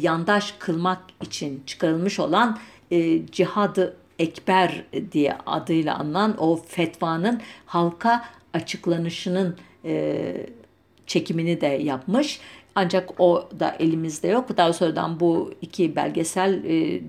[0.00, 2.58] yandaş kılmak için çıkarılmış olan
[3.32, 10.32] cihadı Ekber diye adıyla anılan o fetvanın halka açıklanışının e,
[11.06, 12.40] çekimini de yapmış.
[12.74, 14.56] Ancak o da elimizde yok.
[14.56, 17.00] Daha sonradan bu iki belgesel e,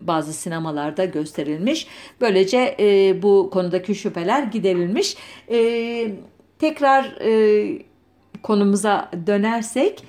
[0.00, 1.86] bazı sinemalarda gösterilmiş.
[2.20, 5.16] Böylece e, bu konudaki şüpheler giderilmiş.
[5.50, 6.12] E,
[6.58, 7.82] tekrar e,
[8.42, 10.04] konumuza dönersek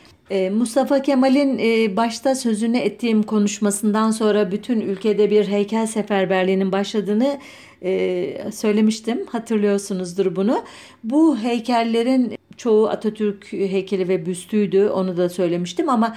[0.50, 7.40] Mustafa Kemal'in e, başta sözünü ettiğim konuşmasından sonra bütün ülkede bir heykel seferberliğinin başladığını
[7.84, 9.26] e, söylemiştim.
[9.32, 10.64] Hatırlıyorsunuzdur bunu.
[11.04, 14.88] Bu heykellerin çoğu Atatürk heykeli ve büstüydü.
[14.88, 16.16] Onu da söylemiştim ama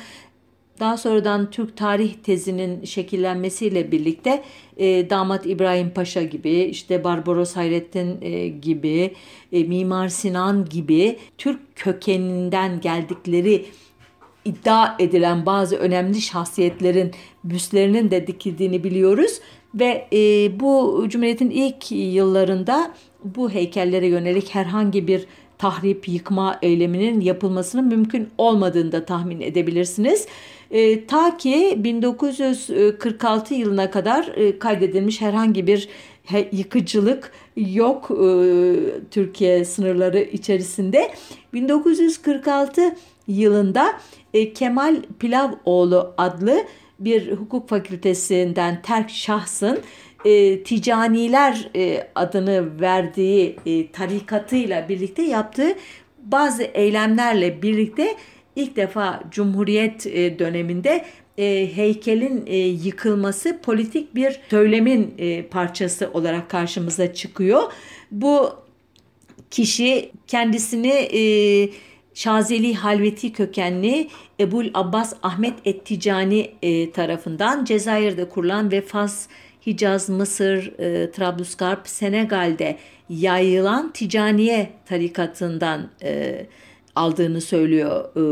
[0.81, 4.43] daha sonradan Türk tarih tezinin şekillenmesiyle birlikte
[4.77, 9.15] e, damat İbrahim Paşa gibi, işte Barbaros Hayrettin e, gibi,
[9.53, 13.67] e, Mimar Sinan gibi Türk kökeninden geldikleri
[14.45, 17.11] iddia edilen bazı önemli şahsiyetlerin
[17.45, 19.41] büstlerinin de dikildiğini biliyoruz
[19.75, 25.27] ve e, bu Cumhuriyet'in ilk yıllarında bu heykellere yönelik herhangi bir
[25.59, 30.27] tahrip, yıkma eyleminin yapılmasının mümkün olmadığını da tahmin edebilirsiniz.
[30.71, 35.89] E, ta ki 1946 yılına kadar e, kaydedilmiş herhangi bir
[36.25, 38.75] he, yıkıcılık yok e,
[39.11, 41.15] Türkiye sınırları içerisinde.
[41.53, 42.97] 1946
[43.29, 44.01] yılında
[44.35, 46.65] e, Kemal Pilavoğlu adlı
[46.99, 49.79] bir hukuk fakültesinden terk şahsın
[50.25, 55.75] e, ticaniler e, adını verdiği e, tarikatıyla birlikte yaptığı
[56.23, 58.17] bazı eylemlerle birlikte
[58.57, 61.05] ilk defa Cumhuriyet e, döneminde
[61.39, 67.63] e, heykelin e, yıkılması politik bir söylemin e, parçası olarak karşımıza çıkıyor.
[68.11, 68.51] Bu
[69.51, 71.23] kişi kendisini e,
[72.15, 74.09] Şazeli Halveti kökenli
[74.41, 79.29] Ebul Abbas Ahmet Etticani e, tarafından Cezayir'de kurulan ve Fas,
[79.67, 82.77] Hicaz, Mısır, e, Trablusgarp, Senegal'de
[83.09, 86.47] yayılan Ticaniye tarikatından e,
[86.95, 88.25] aldığını söylüyor e,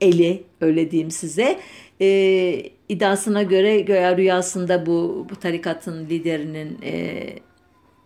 [0.00, 1.60] Eli öyle diyeyim size.
[2.00, 2.06] E,
[2.88, 7.26] iddiasına göre göya rüyasında bu, bu tarikatın liderinin e,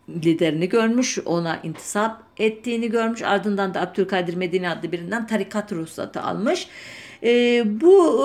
[0.08, 3.22] liderini görmüş, ona intisap ettiğini görmüş.
[3.22, 6.68] Ardından da Abdülkadir Medeni adlı birinden tarikat ruhsatı almış.
[7.22, 8.24] E, bu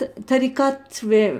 [0.00, 1.38] e, tarikat ve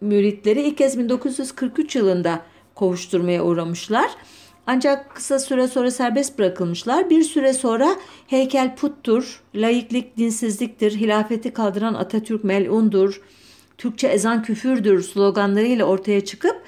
[0.00, 2.42] müritleri ilk kez 1943 yılında
[2.74, 4.10] kovuşturmaya uğramışlar.
[4.66, 7.10] Ancak kısa süre sonra serbest bırakılmışlar.
[7.10, 13.20] Bir süre sonra heykel puttur, laiklik dinsizliktir, hilafeti kaldıran Atatürk melundur,
[13.78, 16.62] Türkçe ezan küfürdür sloganlarıyla ortaya çıkıp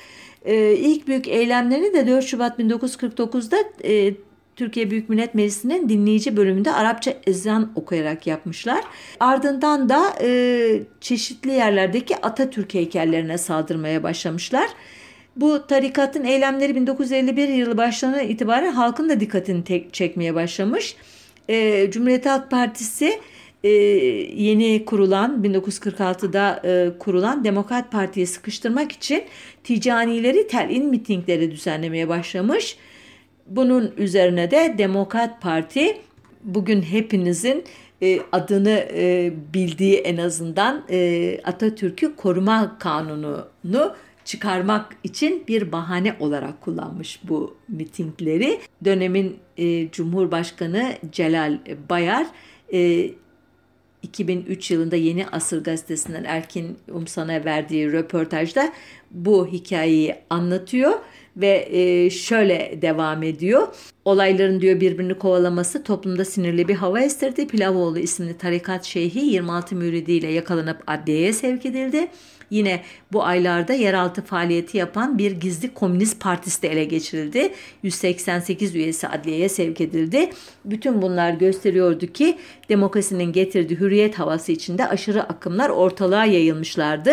[0.44, 4.14] e, ilk büyük eylemlerini de 4 Şubat 1949'da e,
[4.56, 8.84] Türkiye Büyük Millet Meclisi'nin dinleyici bölümünde Arapça ezan okuyarak yapmışlar.
[9.20, 14.68] Ardından da e, çeşitli yerlerdeki Atatürk heykellerine saldırmaya başlamışlar.
[15.36, 20.96] Bu tarikatın eylemleri 1951 yılı başlarına itibaren halkın da dikkatini çekmeye başlamış.
[21.48, 23.20] E, Cumhuriyet Halk Partisi
[23.68, 23.70] e,
[24.42, 29.24] yeni kurulan 1946'da e, kurulan Demokrat Parti'yi sıkıştırmak için
[29.64, 32.76] ticanileri telin mitingleri düzenlemeye başlamış.
[33.46, 35.96] Bunun üzerine de Demokrat Parti
[36.44, 37.64] bugün hepinizin
[38.02, 46.60] e, adını e, bildiği en azından e, Atatürk'ü koruma kanununu çıkarmak için bir bahane olarak
[46.60, 48.60] kullanmış bu mitingleri.
[48.84, 51.58] Dönemin e, Cumhurbaşkanı Celal
[51.90, 52.26] Bayar
[52.72, 53.10] e,
[54.02, 58.72] 2003 yılında Yeni Asır gazetesinden Erkin Umsan'a verdiği röportajda
[59.10, 60.92] bu hikayeyi anlatıyor
[61.36, 63.68] ve e, şöyle devam ediyor.
[64.04, 67.46] Olayların diyor birbirini kovalaması toplumda sinirli bir hava estirdi.
[67.46, 72.08] Pilavoğlu isimli tarikat şeyhi 26 müridiyle yakalanıp adliyeye sevk edildi.
[72.50, 72.82] Yine
[73.12, 77.52] bu aylarda yeraltı faaliyeti yapan bir gizli komünist partisi de ele geçirildi.
[77.82, 80.30] 188 üyesi adliyeye sevk edildi.
[80.64, 87.12] Bütün bunlar gösteriyordu ki demokrasinin getirdiği hürriyet havası içinde aşırı akımlar ortalığa yayılmışlardı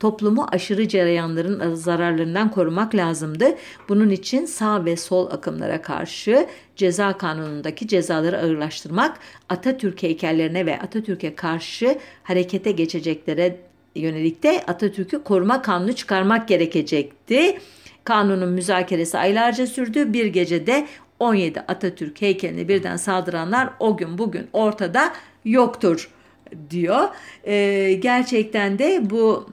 [0.00, 3.44] toplumu aşırı cereyanların zararlarından korumak lazımdı.
[3.88, 9.18] Bunun için sağ ve sol akımlara karşı ceza kanunundaki cezaları ağırlaştırmak,
[9.48, 13.60] Atatürk heykellerine ve Atatürk'e karşı harekete geçeceklere
[13.94, 17.58] yönelik de Atatürk'ü koruma kanunu çıkarmak gerekecekti.
[18.04, 20.12] Kanunun müzakeresi aylarca sürdü.
[20.12, 20.86] Bir gecede
[21.18, 25.12] 17 Atatürk heykeline birden saldıranlar o gün bugün ortada
[25.44, 26.10] yoktur
[26.70, 27.08] diyor.
[27.46, 29.46] Ee, gerçekten de bu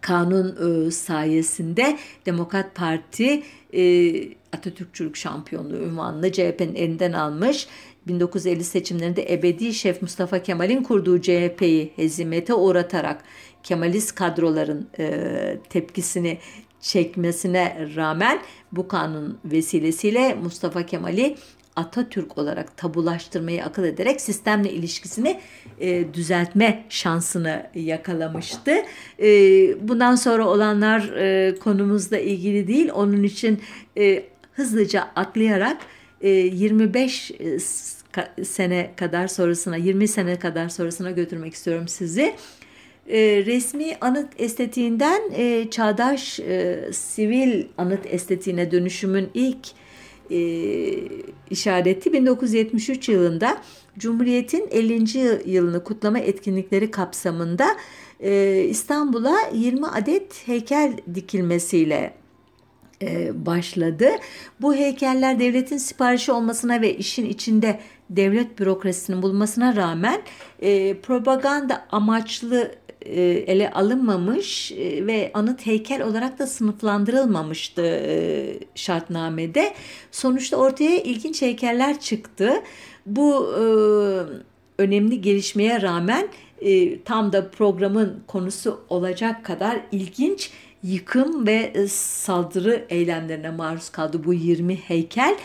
[0.00, 3.42] kanun e, sayesinde Demokrat Parti
[3.74, 4.12] e,
[4.52, 7.66] Atatürkçülük şampiyonluğu ünvanını CHP'nin elinden almış.
[8.06, 13.24] 1950 seçimlerinde ebedi şef Mustafa Kemal'in kurduğu CHP'yi hezimete uğratarak
[13.62, 16.38] Kemalist kadroların e, tepkisini
[16.80, 18.38] çekmesine rağmen
[18.72, 21.36] bu kanun vesilesiyle Mustafa Kemal'i
[21.76, 25.40] Atatürk olarak tabulaştırmayı akıl ederek sistemle ilişkisini
[25.80, 28.72] e, düzeltme şansını yakalamıştı.
[29.22, 29.28] E,
[29.88, 32.90] bundan sonra olanlar e, konumuzla ilgili değil.
[32.94, 33.60] Onun için
[33.98, 35.76] e, hızlıca atlayarak
[36.20, 37.58] e, 25 e,
[38.44, 42.34] sene kadar sonrasına, 20 sene kadar sonrasına götürmek istiyorum sizi.
[43.08, 49.68] E, resmi anıt estetiğinden e, çağdaş e, sivil anıt estetiğine dönüşümün ilk
[50.30, 50.38] e,
[51.50, 53.58] işareti 1973 yılında
[53.98, 55.50] Cumhuriyet'in 50.
[55.50, 57.66] yılını kutlama etkinlikleri kapsamında
[58.20, 62.14] e, İstanbul'a 20 adet heykel dikilmesiyle
[63.02, 64.10] e, başladı.
[64.60, 67.80] Bu heykeller devletin siparişi olmasına ve işin içinde
[68.10, 70.22] devlet bürokrasisinin bulmasına rağmen
[70.60, 72.74] e, propaganda amaçlı
[73.52, 79.74] ele alınmamış e, ve anıt heykel olarak da sınıflandırılmamıştı e, şartnamede.
[80.10, 82.52] Sonuçta ortaya ilginç heykeller çıktı.
[83.06, 83.62] Bu e,
[84.78, 86.28] önemli gelişmeye rağmen
[86.60, 90.50] e, tam da programın konusu olacak kadar ilginç
[90.82, 95.36] yıkım ve e, saldırı eylemlerine maruz kaldı bu 20 heykel.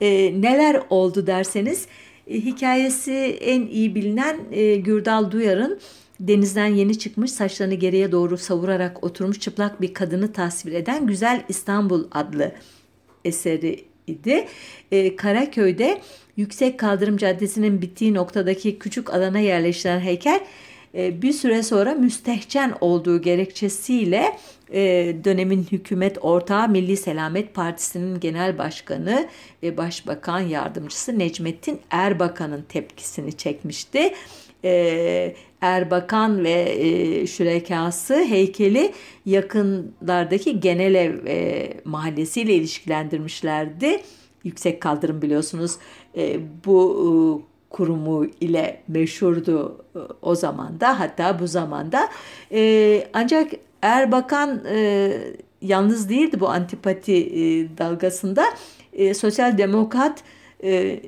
[0.00, 1.86] E, neler oldu derseniz
[2.26, 5.80] e, hikayesi en iyi bilinen e, Gürdal Duyar'ın
[6.20, 12.04] denizden yeni çıkmış saçlarını geriye doğru savurarak oturmuş çıplak bir kadını tasvir eden Güzel İstanbul
[12.12, 12.52] adlı
[13.24, 14.46] eseri idi.
[14.92, 16.00] E, Karaköy'de
[16.36, 20.40] Yüksek Kaldırım Caddesi'nin bittiği noktadaki küçük alana yerleştirilen heykel
[20.94, 24.38] e, bir süre sonra müstehcen olduğu gerekçesiyle
[24.72, 24.80] e,
[25.24, 29.28] dönemin hükümet ortağı Milli Selamet Partisi'nin genel başkanı
[29.62, 34.14] ve başbakan yardımcısı Necmettin Erbakan'ın tepkisini çekmişti.
[34.64, 38.92] E, Erbakan ve e, şürekası heykeli
[39.26, 44.00] yakınlardaki Genelev e, mahallesiyle ilişkilendirmişlerdi.
[44.44, 45.76] Yüksek kaldırım biliyorsunuz
[46.16, 47.10] e, bu e,
[47.70, 52.08] kurumu ile meşhurdu e, o zaman da hatta bu zamanda.
[52.52, 53.52] E, ancak
[53.82, 55.12] Erbakan e,
[55.62, 58.44] yalnız değildi bu antipati e, dalgasında.
[58.92, 60.22] E, Sosyal Demokrat
[60.64, 61.00] e,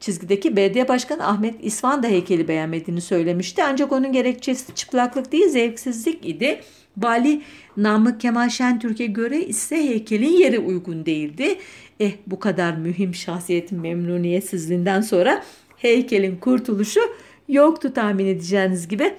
[0.00, 3.64] çizgideki belediye başkanı Ahmet İsvan da heykeli beğenmediğini söylemişti.
[3.64, 6.60] Ancak onun gerekçesi çıplaklık değil zevksizlik idi.
[6.96, 7.42] Bali
[7.76, 11.58] Namık Kemal Şentürk'e göre ise heykelin yeri uygun değildi.
[12.00, 15.44] Eh bu kadar mühim şahsiyetin memnuniyetsizliğinden sonra
[15.76, 17.00] heykelin kurtuluşu
[17.48, 19.14] yoktu tahmin edeceğiniz gibi.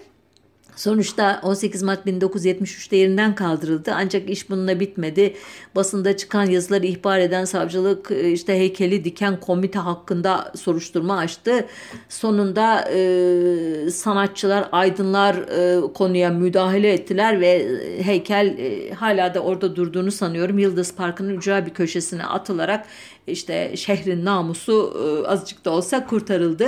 [0.82, 5.34] Sonuçta 18 Mart 1973'te yerinden kaldırıldı ancak iş bununla bitmedi.
[5.76, 11.66] Basında çıkan yazıları ihbar eden savcılık e, işte heykeli diken komite hakkında soruşturma açtı.
[12.10, 17.68] Sonunda e, sanatçılar, aydınlar e, konuya müdahale ettiler ve
[18.04, 20.60] heykel e, hala da orada durduğunu sanıyorum.
[20.60, 22.86] Yıldız Parkı'nın ücra bir köşesine atılarak
[23.28, 26.68] işte şehrin namusu e, azıcık da olsa kurtarıldı.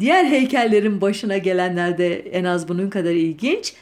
[0.00, 3.74] Diğer heykellerin başına gelenler de en az bunun kadar ilginç.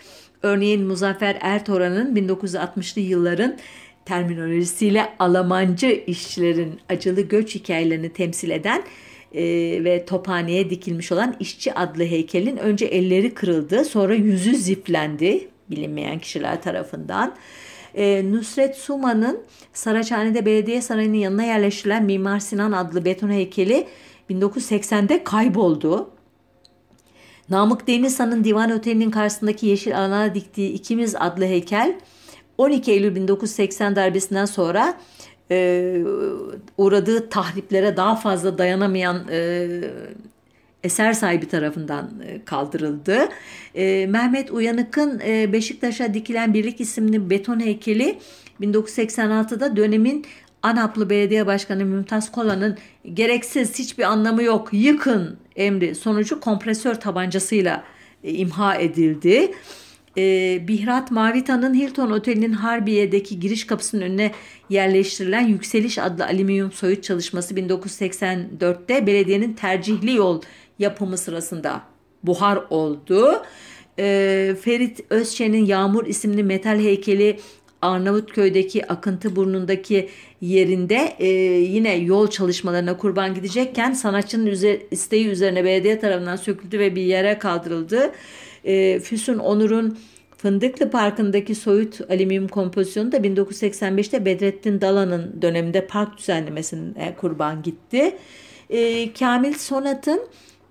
[0.43, 3.59] Örneğin Muzaffer Ertoran'ın 1960'lı yılların
[4.05, 8.83] terminolojisiyle Almancı işçilerin acılı göç hikayelerini temsil eden
[9.35, 9.45] e,
[9.85, 16.63] ve tophaneye dikilmiş olan işçi adlı heykelin önce elleri kırıldı sonra yüzü ziplendi bilinmeyen kişiler
[16.63, 17.37] tarafından.
[17.95, 19.41] E, Nusret Suma'nın
[19.73, 23.87] Saraçhane'de belediye sarayının yanına yerleştirilen Mimar Sinan adlı beton heykeli
[24.31, 26.11] 1980'de kayboldu.
[27.51, 31.95] Namık Denizhan'ın Divan Oteli'nin karşısındaki yeşil alana diktiği İkimiz adlı heykel
[32.59, 34.95] 12 Eylül 1980 darbesinden sonra
[35.51, 35.99] e,
[36.79, 39.69] uğradığı tahriplere daha fazla dayanamayan e,
[40.85, 43.29] eser sahibi tarafından e, kaldırıldı.
[43.75, 48.19] E, Mehmet Uyanık'ın e, Beşiktaş'a dikilen Birlik isimli beton heykeli
[48.61, 50.27] 1986'da dönemin
[50.63, 52.79] Anaplı Belediye Başkanı Mümtaz Kola'nın
[53.15, 57.85] gereksiz hiçbir anlamı yok yıkın emri sonucu kompresör tabancasıyla
[58.23, 59.53] imha edildi.
[60.69, 64.33] Bihrat Mavita'nın Hilton Oteli'nin Harbiye'deki giriş kapısının önüne
[64.69, 70.43] yerleştirilen Yükseliş adlı alüminyum soyut çalışması 1984'te belediyenin tercihli yol
[70.79, 71.83] yapımı sırasında
[72.23, 73.43] buhar oldu.
[73.99, 77.39] E, Ferit Özçe'nin Yağmur isimli metal heykeli
[77.83, 80.09] Arnavutköy'deki akıntı burnundaki
[80.41, 81.29] yerinde e,
[81.61, 87.39] yine yol çalışmalarına kurban gidecekken sanatçının üzer, isteği üzerine belediye tarafından söküldü ve bir yere
[87.39, 88.13] kaldırıldı.
[88.65, 89.99] E, Füsun Onur'un
[90.43, 98.17] Fındıklı Parkı'ndaki soyut alüminyum kompozisyonu da 1985'te Bedrettin Dalan'ın döneminde park düzenlemesine kurban gitti.
[98.71, 100.21] E, Kamil Sonat'ın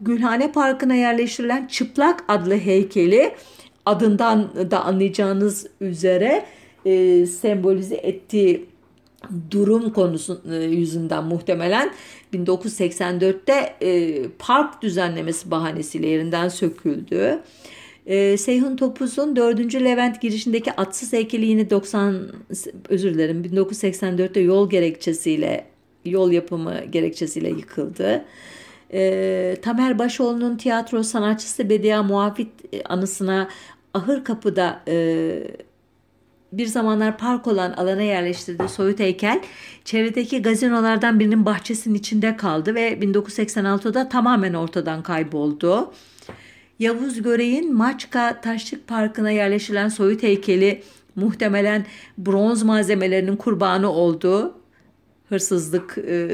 [0.02, 3.32] Gülhane Parkı'na yerleştirilen Çıplak adlı heykeli
[3.86, 6.46] adından da anlayacağınız üzere
[6.86, 8.66] e, sembolize ettiği
[9.52, 11.92] durum konusu e, yüzünden muhtemelen
[12.34, 17.40] 1984'te e, park düzenlemesi bahanesiyle yerinden söküldü.
[18.06, 19.76] E, Seyhun Topuz'un 4.
[19.76, 22.28] Levent girişindeki atsız heykeli yine 90
[22.90, 25.66] özür dilerim 1984'te yol gerekçesiyle
[26.06, 28.26] yol yapımı gerekçesiyle yıkıldı.
[28.94, 33.50] E, Tamer Başoğlu'nun tiyatro sanatçısı Bedia Muafit e, anısına
[33.94, 35.48] Ahır Kapı'da e,
[36.54, 39.42] bir zamanlar park olan alana yerleştirdiği soyut heykel
[39.86, 45.94] çevredeki gazinolardan birinin bahçesinin içinde kaldı ve 1986'da tamamen ortadan kayboldu.
[46.80, 50.84] Yavuz Görey'in Maçka Taşlık Parkı'na yerleştirilen soyut heykeli
[51.16, 51.86] muhtemelen
[52.18, 54.56] bronz malzemelerinin kurbanı oldu.
[55.30, 56.30] Hırsızlık e,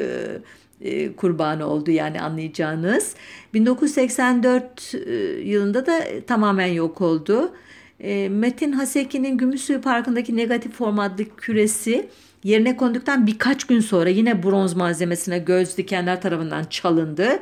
[1.18, 3.16] kurbanı oldu yani anlayacağınız.
[3.54, 5.14] 1984 e,
[5.44, 7.52] yılında da tamamen yok oldu.
[8.00, 12.10] E, Metin Haseki'nin Gümüşsuyu Parkı'ndaki negatif formatlı küresi
[12.44, 17.40] yerine konduktan birkaç gün sonra yine bronz malzemesine göz dikenler tarafından çalındı.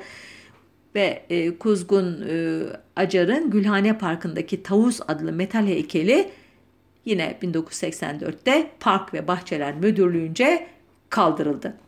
[0.95, 2.63] Ve e, Kuzgun e,
[2.95, 6.29] Acar'ın Gülhane Parkı'ndaki Tavus adlı metal heykeli
[7.05, 10.67] yine 1984'te Park ve Bahçeler Müdürlüğü'nce
[11.09, 11.84] kaldırıldı.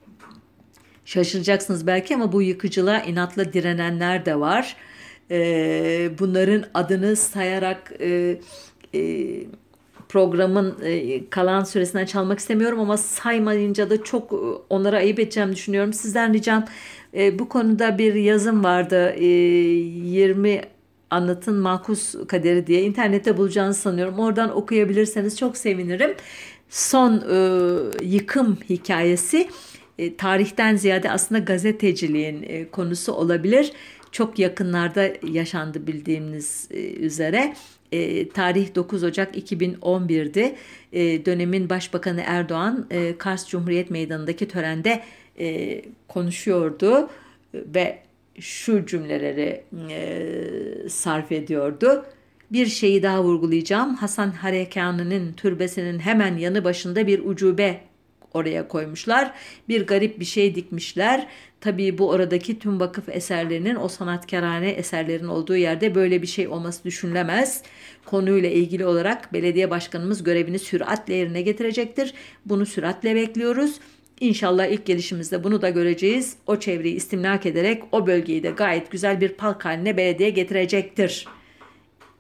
[1.08, 4.76] Şaşıracaksınız belki ama bu yıkıcılığa inatla direnenler de var.
[5.32, 8.39] E, bunların adını sayarak e,
[8.95, 8.99] e,
[10.10, 14.36] programın e, kalan süresinden çalmak istemiyorum ama saymayınca da çok e,
[14.70, 15.93] onlara ayıp edeceğim düşünüyorum.
[15.93, 16.66] Sizden ricam
[17.14, 19.10] e, bu konuda bir yazım vardı.
[19.10, 20.62] E, 20
[21.10, 24.20] Anlatın Makus Kaderi diye internette bulacağınızı sanıyorum.
[24.20, 26.16] Oradan okuyabilirseniz çok sevinirim.
[26.70, 29.49] Son e, yıkım hikayesi
[29.98, 33.72] e, tarihten ziyade aslında gazeteciliğin e, konusu olabilir.
[34.12, 37.56] Çok yakınlarda yaşandı bildiğimiz e, üzere.
[37.91, 40.56] E, tarih 9 Ocak 2011'di.
[40.93, 45.04] E, dönemin Başbakanı Erdoğan e, Kars Cumhuriyet Meydanı'ndaki törende
[45.39, 47.10] e, konuşuyordu
[47.54, 48.00] ve
[48.39, 52.06] şu cümleleri e, sarf ediyordu.
[52.52, 53.95] Bir şeyi daha vurgulayacağım.
[53.95, 57.82] Hasan Harekanı'nın türbesinin hemen yanı başında bir ucube
[58.38, 59.31] oraya koymuşlar.
[59.69, 61.27] Bir garip bir şey dikmişler.
[61.61, 66.83] Tabii bu oradaki tüm vakıf eserlerinin o sanatkarane eserlerin olduğu yerde böyle bir şey olması
[66.83, 67.63] düşünülemez.
[68.05, 72.13] Konuyla ilgili olarak belediye başkanımız görevini süratle yerine getirecektir.
[72.45, 73.79] Bunu süratle bekliyoruz.
[74.19, 76.35] İnşallah ilk gelişimizde bunu da göreceğiz.
[76.47, 81.25] O çevreyi istimlak ederek o bölgeyi de gayet güzel bir park haline belediye getirecektir.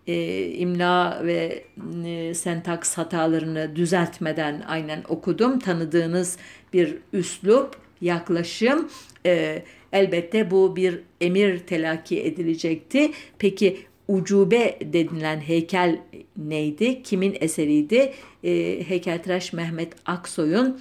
[0.07, 1.63] E, imla ve
[2.05, 5.59] e, sentaks hatalarını düzeltmeden aynen okudum.
[5.59, 6.37] Tanıdığınız
[6.73, 8.89] bir üslup, yaklaşım.
[9.25, 13.11] E, elbette bu bir emir telakki edilecekti.
[13.39, 13.77] Peki
[14.07, 15.99] ucube denilen heykel
[16.37, 17.03] neydi?
[17.03, 18.13] Kimin eseriydi?
[18.43, 20.79] E, heykeltıraş Mehmet Aksoy'un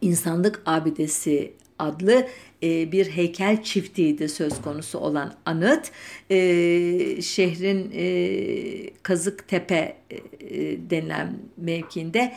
[0.00, 2.26] İnsanlık Abidesi adlı
[2.64, 5.90] e, bir heykel çiftiydi söz konusu olan anıt.
[6.30, 6.36] E,
[7.22, 10.20] şehrin e, Kazıktepe e,
[10.90, 12.32] denilen mevkiinde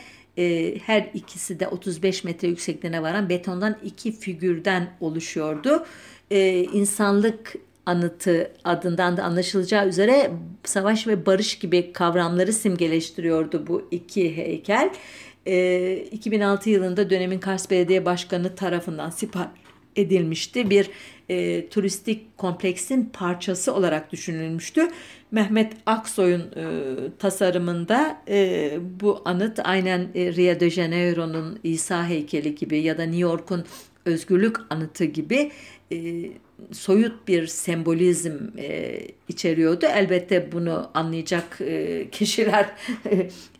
[0.86, 5.86] her ikisi de 35 metre yüksekliğine varan betondan iki figürden oluşuyordu.
[6.30, 7.54] E, insanlık
[7.86, 10.30] anıtı adından da anlaşılacağı üzere
[10.64, 14.90] savaş ve barış gibi kavramları simgeleştiriyordu bu iki heykel.
[16.12, 19.48] 2006 yılında dönemin Kars Belediye Başkanı tarafından sipar
[19.98, 20.70] edilmişti.
[20.70, 20.90] Bir
[21.28, 24.88] e, turistik kompleksin parçası olarak düşünülmüştü.
[25.30, 26.64] Mehmet Aksoy'un e,
[27.18, 28.70] tasarımında e,
[29.00, 33.64] bu anıt aynen e, Rio de Janeiro'nun İsa heykeli gibi ya da New York'un
[34.04, 35.50] özgürlük anıtı gibi
[35.92, 35.98] e,
[36.72, 39.86] soyut bir sembolizm e, içeriyordu.
[39.86, 42.70] Elbette bunu anlayacak e, kişiler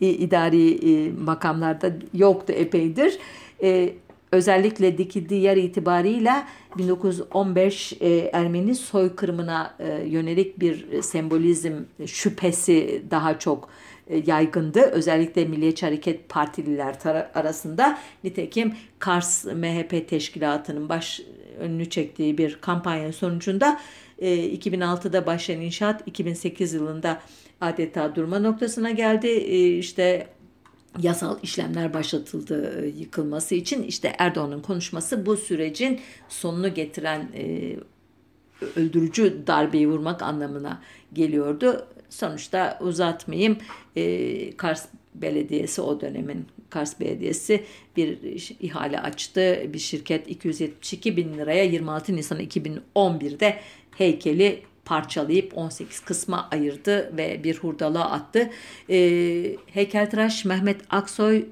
[0.01, 3.19] e, idari e, makamlarda yoktu epeydir.
[3.63, 3.93] E,
[4.31, 11.73] özellikle dikildiği yer itibarıyla 1915 e, Ermeni soykırımına e, yönelik bir sembolizm
[12.05, 13.69] şüphesi daha çok
[14.07, 14.81] e, yaygındı.
[14.81, 16.95] Özellikle Milliyetçi Hareket Partililer
[17.35, 17.99] arasında.
[18.23, 21.21] Nitekim Kars MHP Teşkilatı'nın baş
[21.59, 23.79] önünü çektiği bir kampanya sonucunda
[24.21, 27.21] 2006'da e, başlayan inşaat 2008 yılında
[27.61, 29.27] adeta durma noktasına geldi.
[29.27, 30.27] E, işte
[31.01, 33.83] yasal işlemler başlatıldı yıkılması için.
[33.83, 37.29] İşte Erdoğan'ın konuşması bu sürecin sonunu getiren
[38.75, 40.81] öldürücü darbeyi vurmak anlamına
[41.13, 41.87] geliyordu.
[42.09, 43.57] Sonuçta uzatmayayım.
[43.95, 44.85] E, Kars
[45.15, 47.63] Belediyesi o dönemin Kars Belediyesi
[47.97, 48.17] bir
[48.59, 49.63] ihale açtı.
[49.73, 53.59] Bir şirket 272 bin liraya 26 Nisan 2011'de
[53.97, 58.49] heykeli parçalayıp 18 kısma ayırdı ve bir hurdalığa attı.
[58.89, 58.97] E,
[59.65, 61.43] heykeltıraş Mehmet Aksoy e,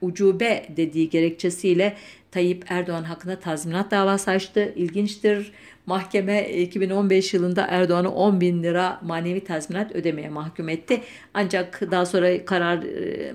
[0.00, 1.96] ucube dediği gerekçesiyle
[2.30, 4.72] Tayyip Erdoğan hakkında tazminat davası açtı.
[4.76, 5.52] İlginçtir.
[5.86, 11.00] Mahkeme 2015 yılında Erdoğan'ı 10 bin lira manevi tazminat ödemeye mahkum etti.
[11.34, 13.34] Ancak daha sonra karar e,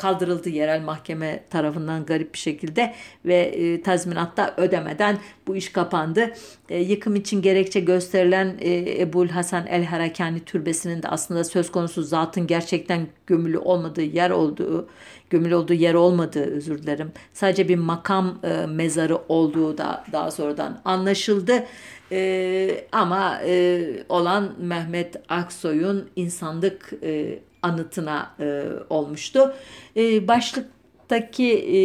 [0.00, 2.94] kaldırıldı yerel mahkeme tarafından garip bir şekilde
[3.24, 6.30] ve e, tazminatta ödemeden bu iş kapandı.
[6.68, 12.02] E, yıkım için gerekçe gösterilen e, Ebul Hasan El Harakani türbesinin de aslında söz konusu
[12.02, 14.88] zatın gerçekten gömülü olmadığı yer olduğu,
[15.30, 17.12] gömülü olduğu yer olmadığı özür dilerim.
[17.32, 21.64] Sadece bir makam e, mezarı olduğu da daha sonradan anlaşıldı.
[22.12, 29.54] E, ama e, olan Mehmet Aksoy'un insanlık e, anıtına e, olmuştu.
[29.96, 31.80] E, başlıktaki e,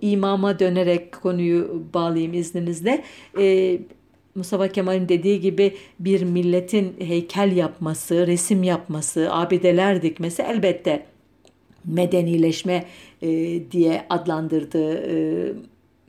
[0.00, 3.04] imama dönerek konuyu bağlayayım izninizle.
[3.38, 3.78] E,
[4.34, 11.06] Mustafa Kemal'in dediği gibi bir milletin heykel yapması, resim yapması, abideler dikmesi elbette
[11.84, 12.84] medenileşme
[13.22, 13.28] e,
[13.70, 15.52] diye adlandırdığı e,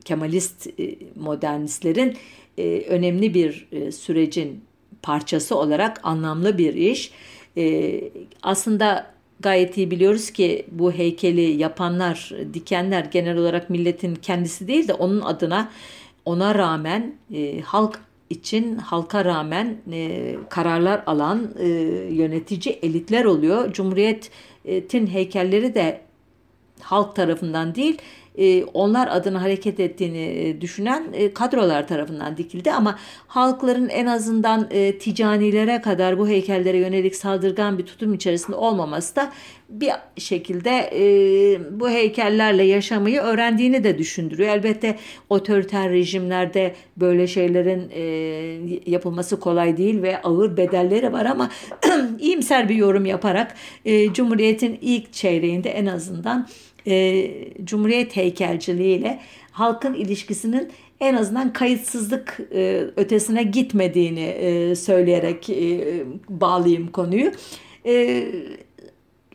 [0.05, 2.17] Kemalist e, modernistlerin
[2.57, 4.61] e, önemli bir e, sürecin
[5.01, 7.11] parçası olarak anlamlı bir iş.
[8.43, 9.05] Aslında
[9.39, 15.21] gayet iyi biliyoruz ki bu heykeli yapanlar, dikenler genel olarak milletin kendisi değil de onun
[15.21, 15.71] adına
[16.25, 21.67] ona rağmen e, halk için halka rağmen e, kararlar alan e,
[22.11, 23.73] yönetici elitler oluyor.
[23.73, 26.01] Cumhuriyetin heykelleri de
[26.81, 27.97] halk tarafından değil
[28.39, 34.69] e, onlar adına hareket ettiğini e, düşünen e, kadrolar tarafından dikildi ama halkların en azından
[34.99, 39.31] ticanilere kadar bu heykellere yönelik saldırgan bir tutum içerisinde olmaması da
[39.69, 40.89] bir şekilde
[41.71, 44.49] bu heykellerle yaşamayı öğrendiğini de düşündürüyor.
[44.49, 44.95] Elbette
[45.29, 47.91] otoriter rejimlerde böyle şeylerin
[48.85, 51.49] yapılması kolay değil ve ağır bedelleri var ama
[52.19, 53.55] iyimser bir yorum yaparak
[54.13, 56.47] Cumhuriyet'in ilk çeyreğinde en azından
[56.89, 57.31] e,
[57.63, 59.19] Cumhuriyet heykelciliği ile
[59.51, 67.31] halkın ilişkisinin en azından kayıtsızlık e, ötesine gitmediğini e, söyleyerek e, bağlayayım konuyu.
[67.85, 68.25] E,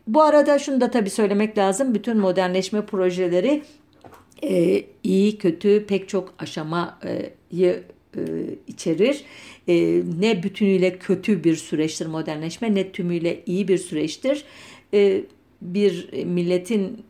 [0.07, 1.95] bu arada şunu da tabii söylemek lazım.
[1.95, 3.63] Bütün modernleşme projeleri
[4.43, 7.83] e, iyi, kötü pek çok aşamayı
[8.17, 8.21] e,
[8.67, 9.25] içerir.
[9.69, 9.75] E,
[10.19, 14.45] ne bütünüyle kötü bir süreçtir modernleşme ne tümüyle iyi bir süreçtir.
[14.95, 15.21] E,
[15.63, 17.05] bir milletin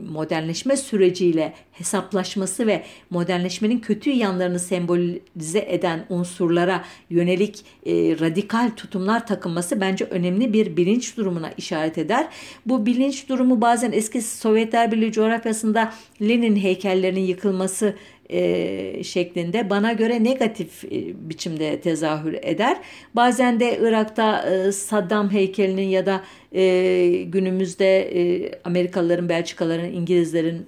[0.00, 9.80] modernleşme süreciyle hesaplaşması ve modernleşmenin kötü yanlarını sembolize eden unsurlara yönelik e, radikal tutumlar takınması
[9.80, 12.26] bence önemli bir bilinç durumuna işaret eder.
[12.66, 17.94] Bu bilinç durumu bazen eski Sovyetler Birliği coğrafyasında Lenin heykellerinin yıkılması
[18.30, 20.90] e, şeklinde bana göre negatif e,
[21.30, 22.76] biçimde tezahür eder.
[23.14, 26.22] Bazen de Irak'ta e, Saddam heykelinin ya da
[26.52, 30.66] e, günümüzde e, Amerikalıların, Belçikalıların, İngilizlerin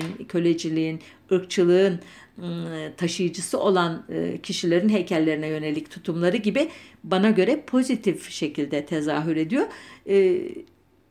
[0.00, 1.00] sömürgeciliğin, köleciliğin,
[1.32, 2.00] ırkçılığın
[2.42, 6.68] ıı, taşıyıcısı olan ıı, kişilerin heykellerine yönelik tutumları gibi
[7.04, 9.66] bana göre pozitif şekilde tezahür ediyor.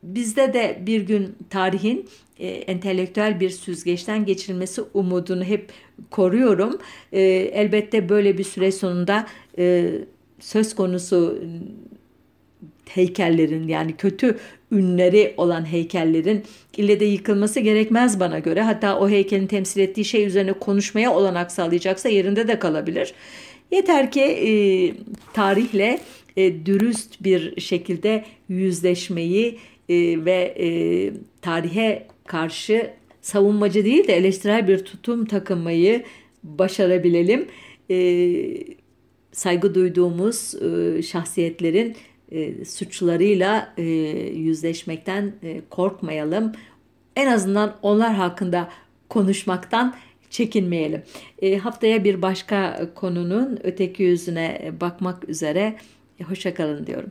[0.02, 5.72] Bizde de bir gün tarihin e, entelektüel bir süzgeçten geçirilmesi umudunu hep
[6.10, 6.78] koruyorum.
[7.12, 9.26] Elbette böyle bir süre sonunda
[10.40, 11.38] söz konusu
[12.88, 14.38] heykellerin yani kötü
[14.72, 16.42] ünleri olan heykellerin
[16.76, 18.62] ille de yıkılması gerekmez bana göre.
[18.62, 23.14] Hatta o heykelin temsil ettiği şey üzerine konuşmaya olanak sağlayacaksa yerinde de kalabilir.
[23.70, 24.50] Yeter ki e,
[25.32, 26.00] tarihle
[26.36, 29.58] e, dürüst bir şekilde yüzleşmeyi
[29.88, 30.68] e, ve e,
[31.42, 32.90] tarihe karşı
[33.22, 36.04] savunmacı değil de eleştirel bir tutum takınmayı
[36.42, 37.46] başarabilelim.
[37.90, 37.96] E,
[39.32, 41.96] saygı duyduğumuz e, şahsiyetlerin
[42.30, 43.82] e, suçlarıyla e,
[44.34, 46.52] yüzleşmekten e, korkmayalım.
[47.16, 48.68] En azından onlar hakkında
[49.08, 49.94] konuşmaktan
[50.30, 51.02] çekinmeyelim.
[51.42, 55.76] E, haftaya bir başka konunun öteki yüzüne bakmak üzere
[56.24, 57.10] hoşçakalın diyorum.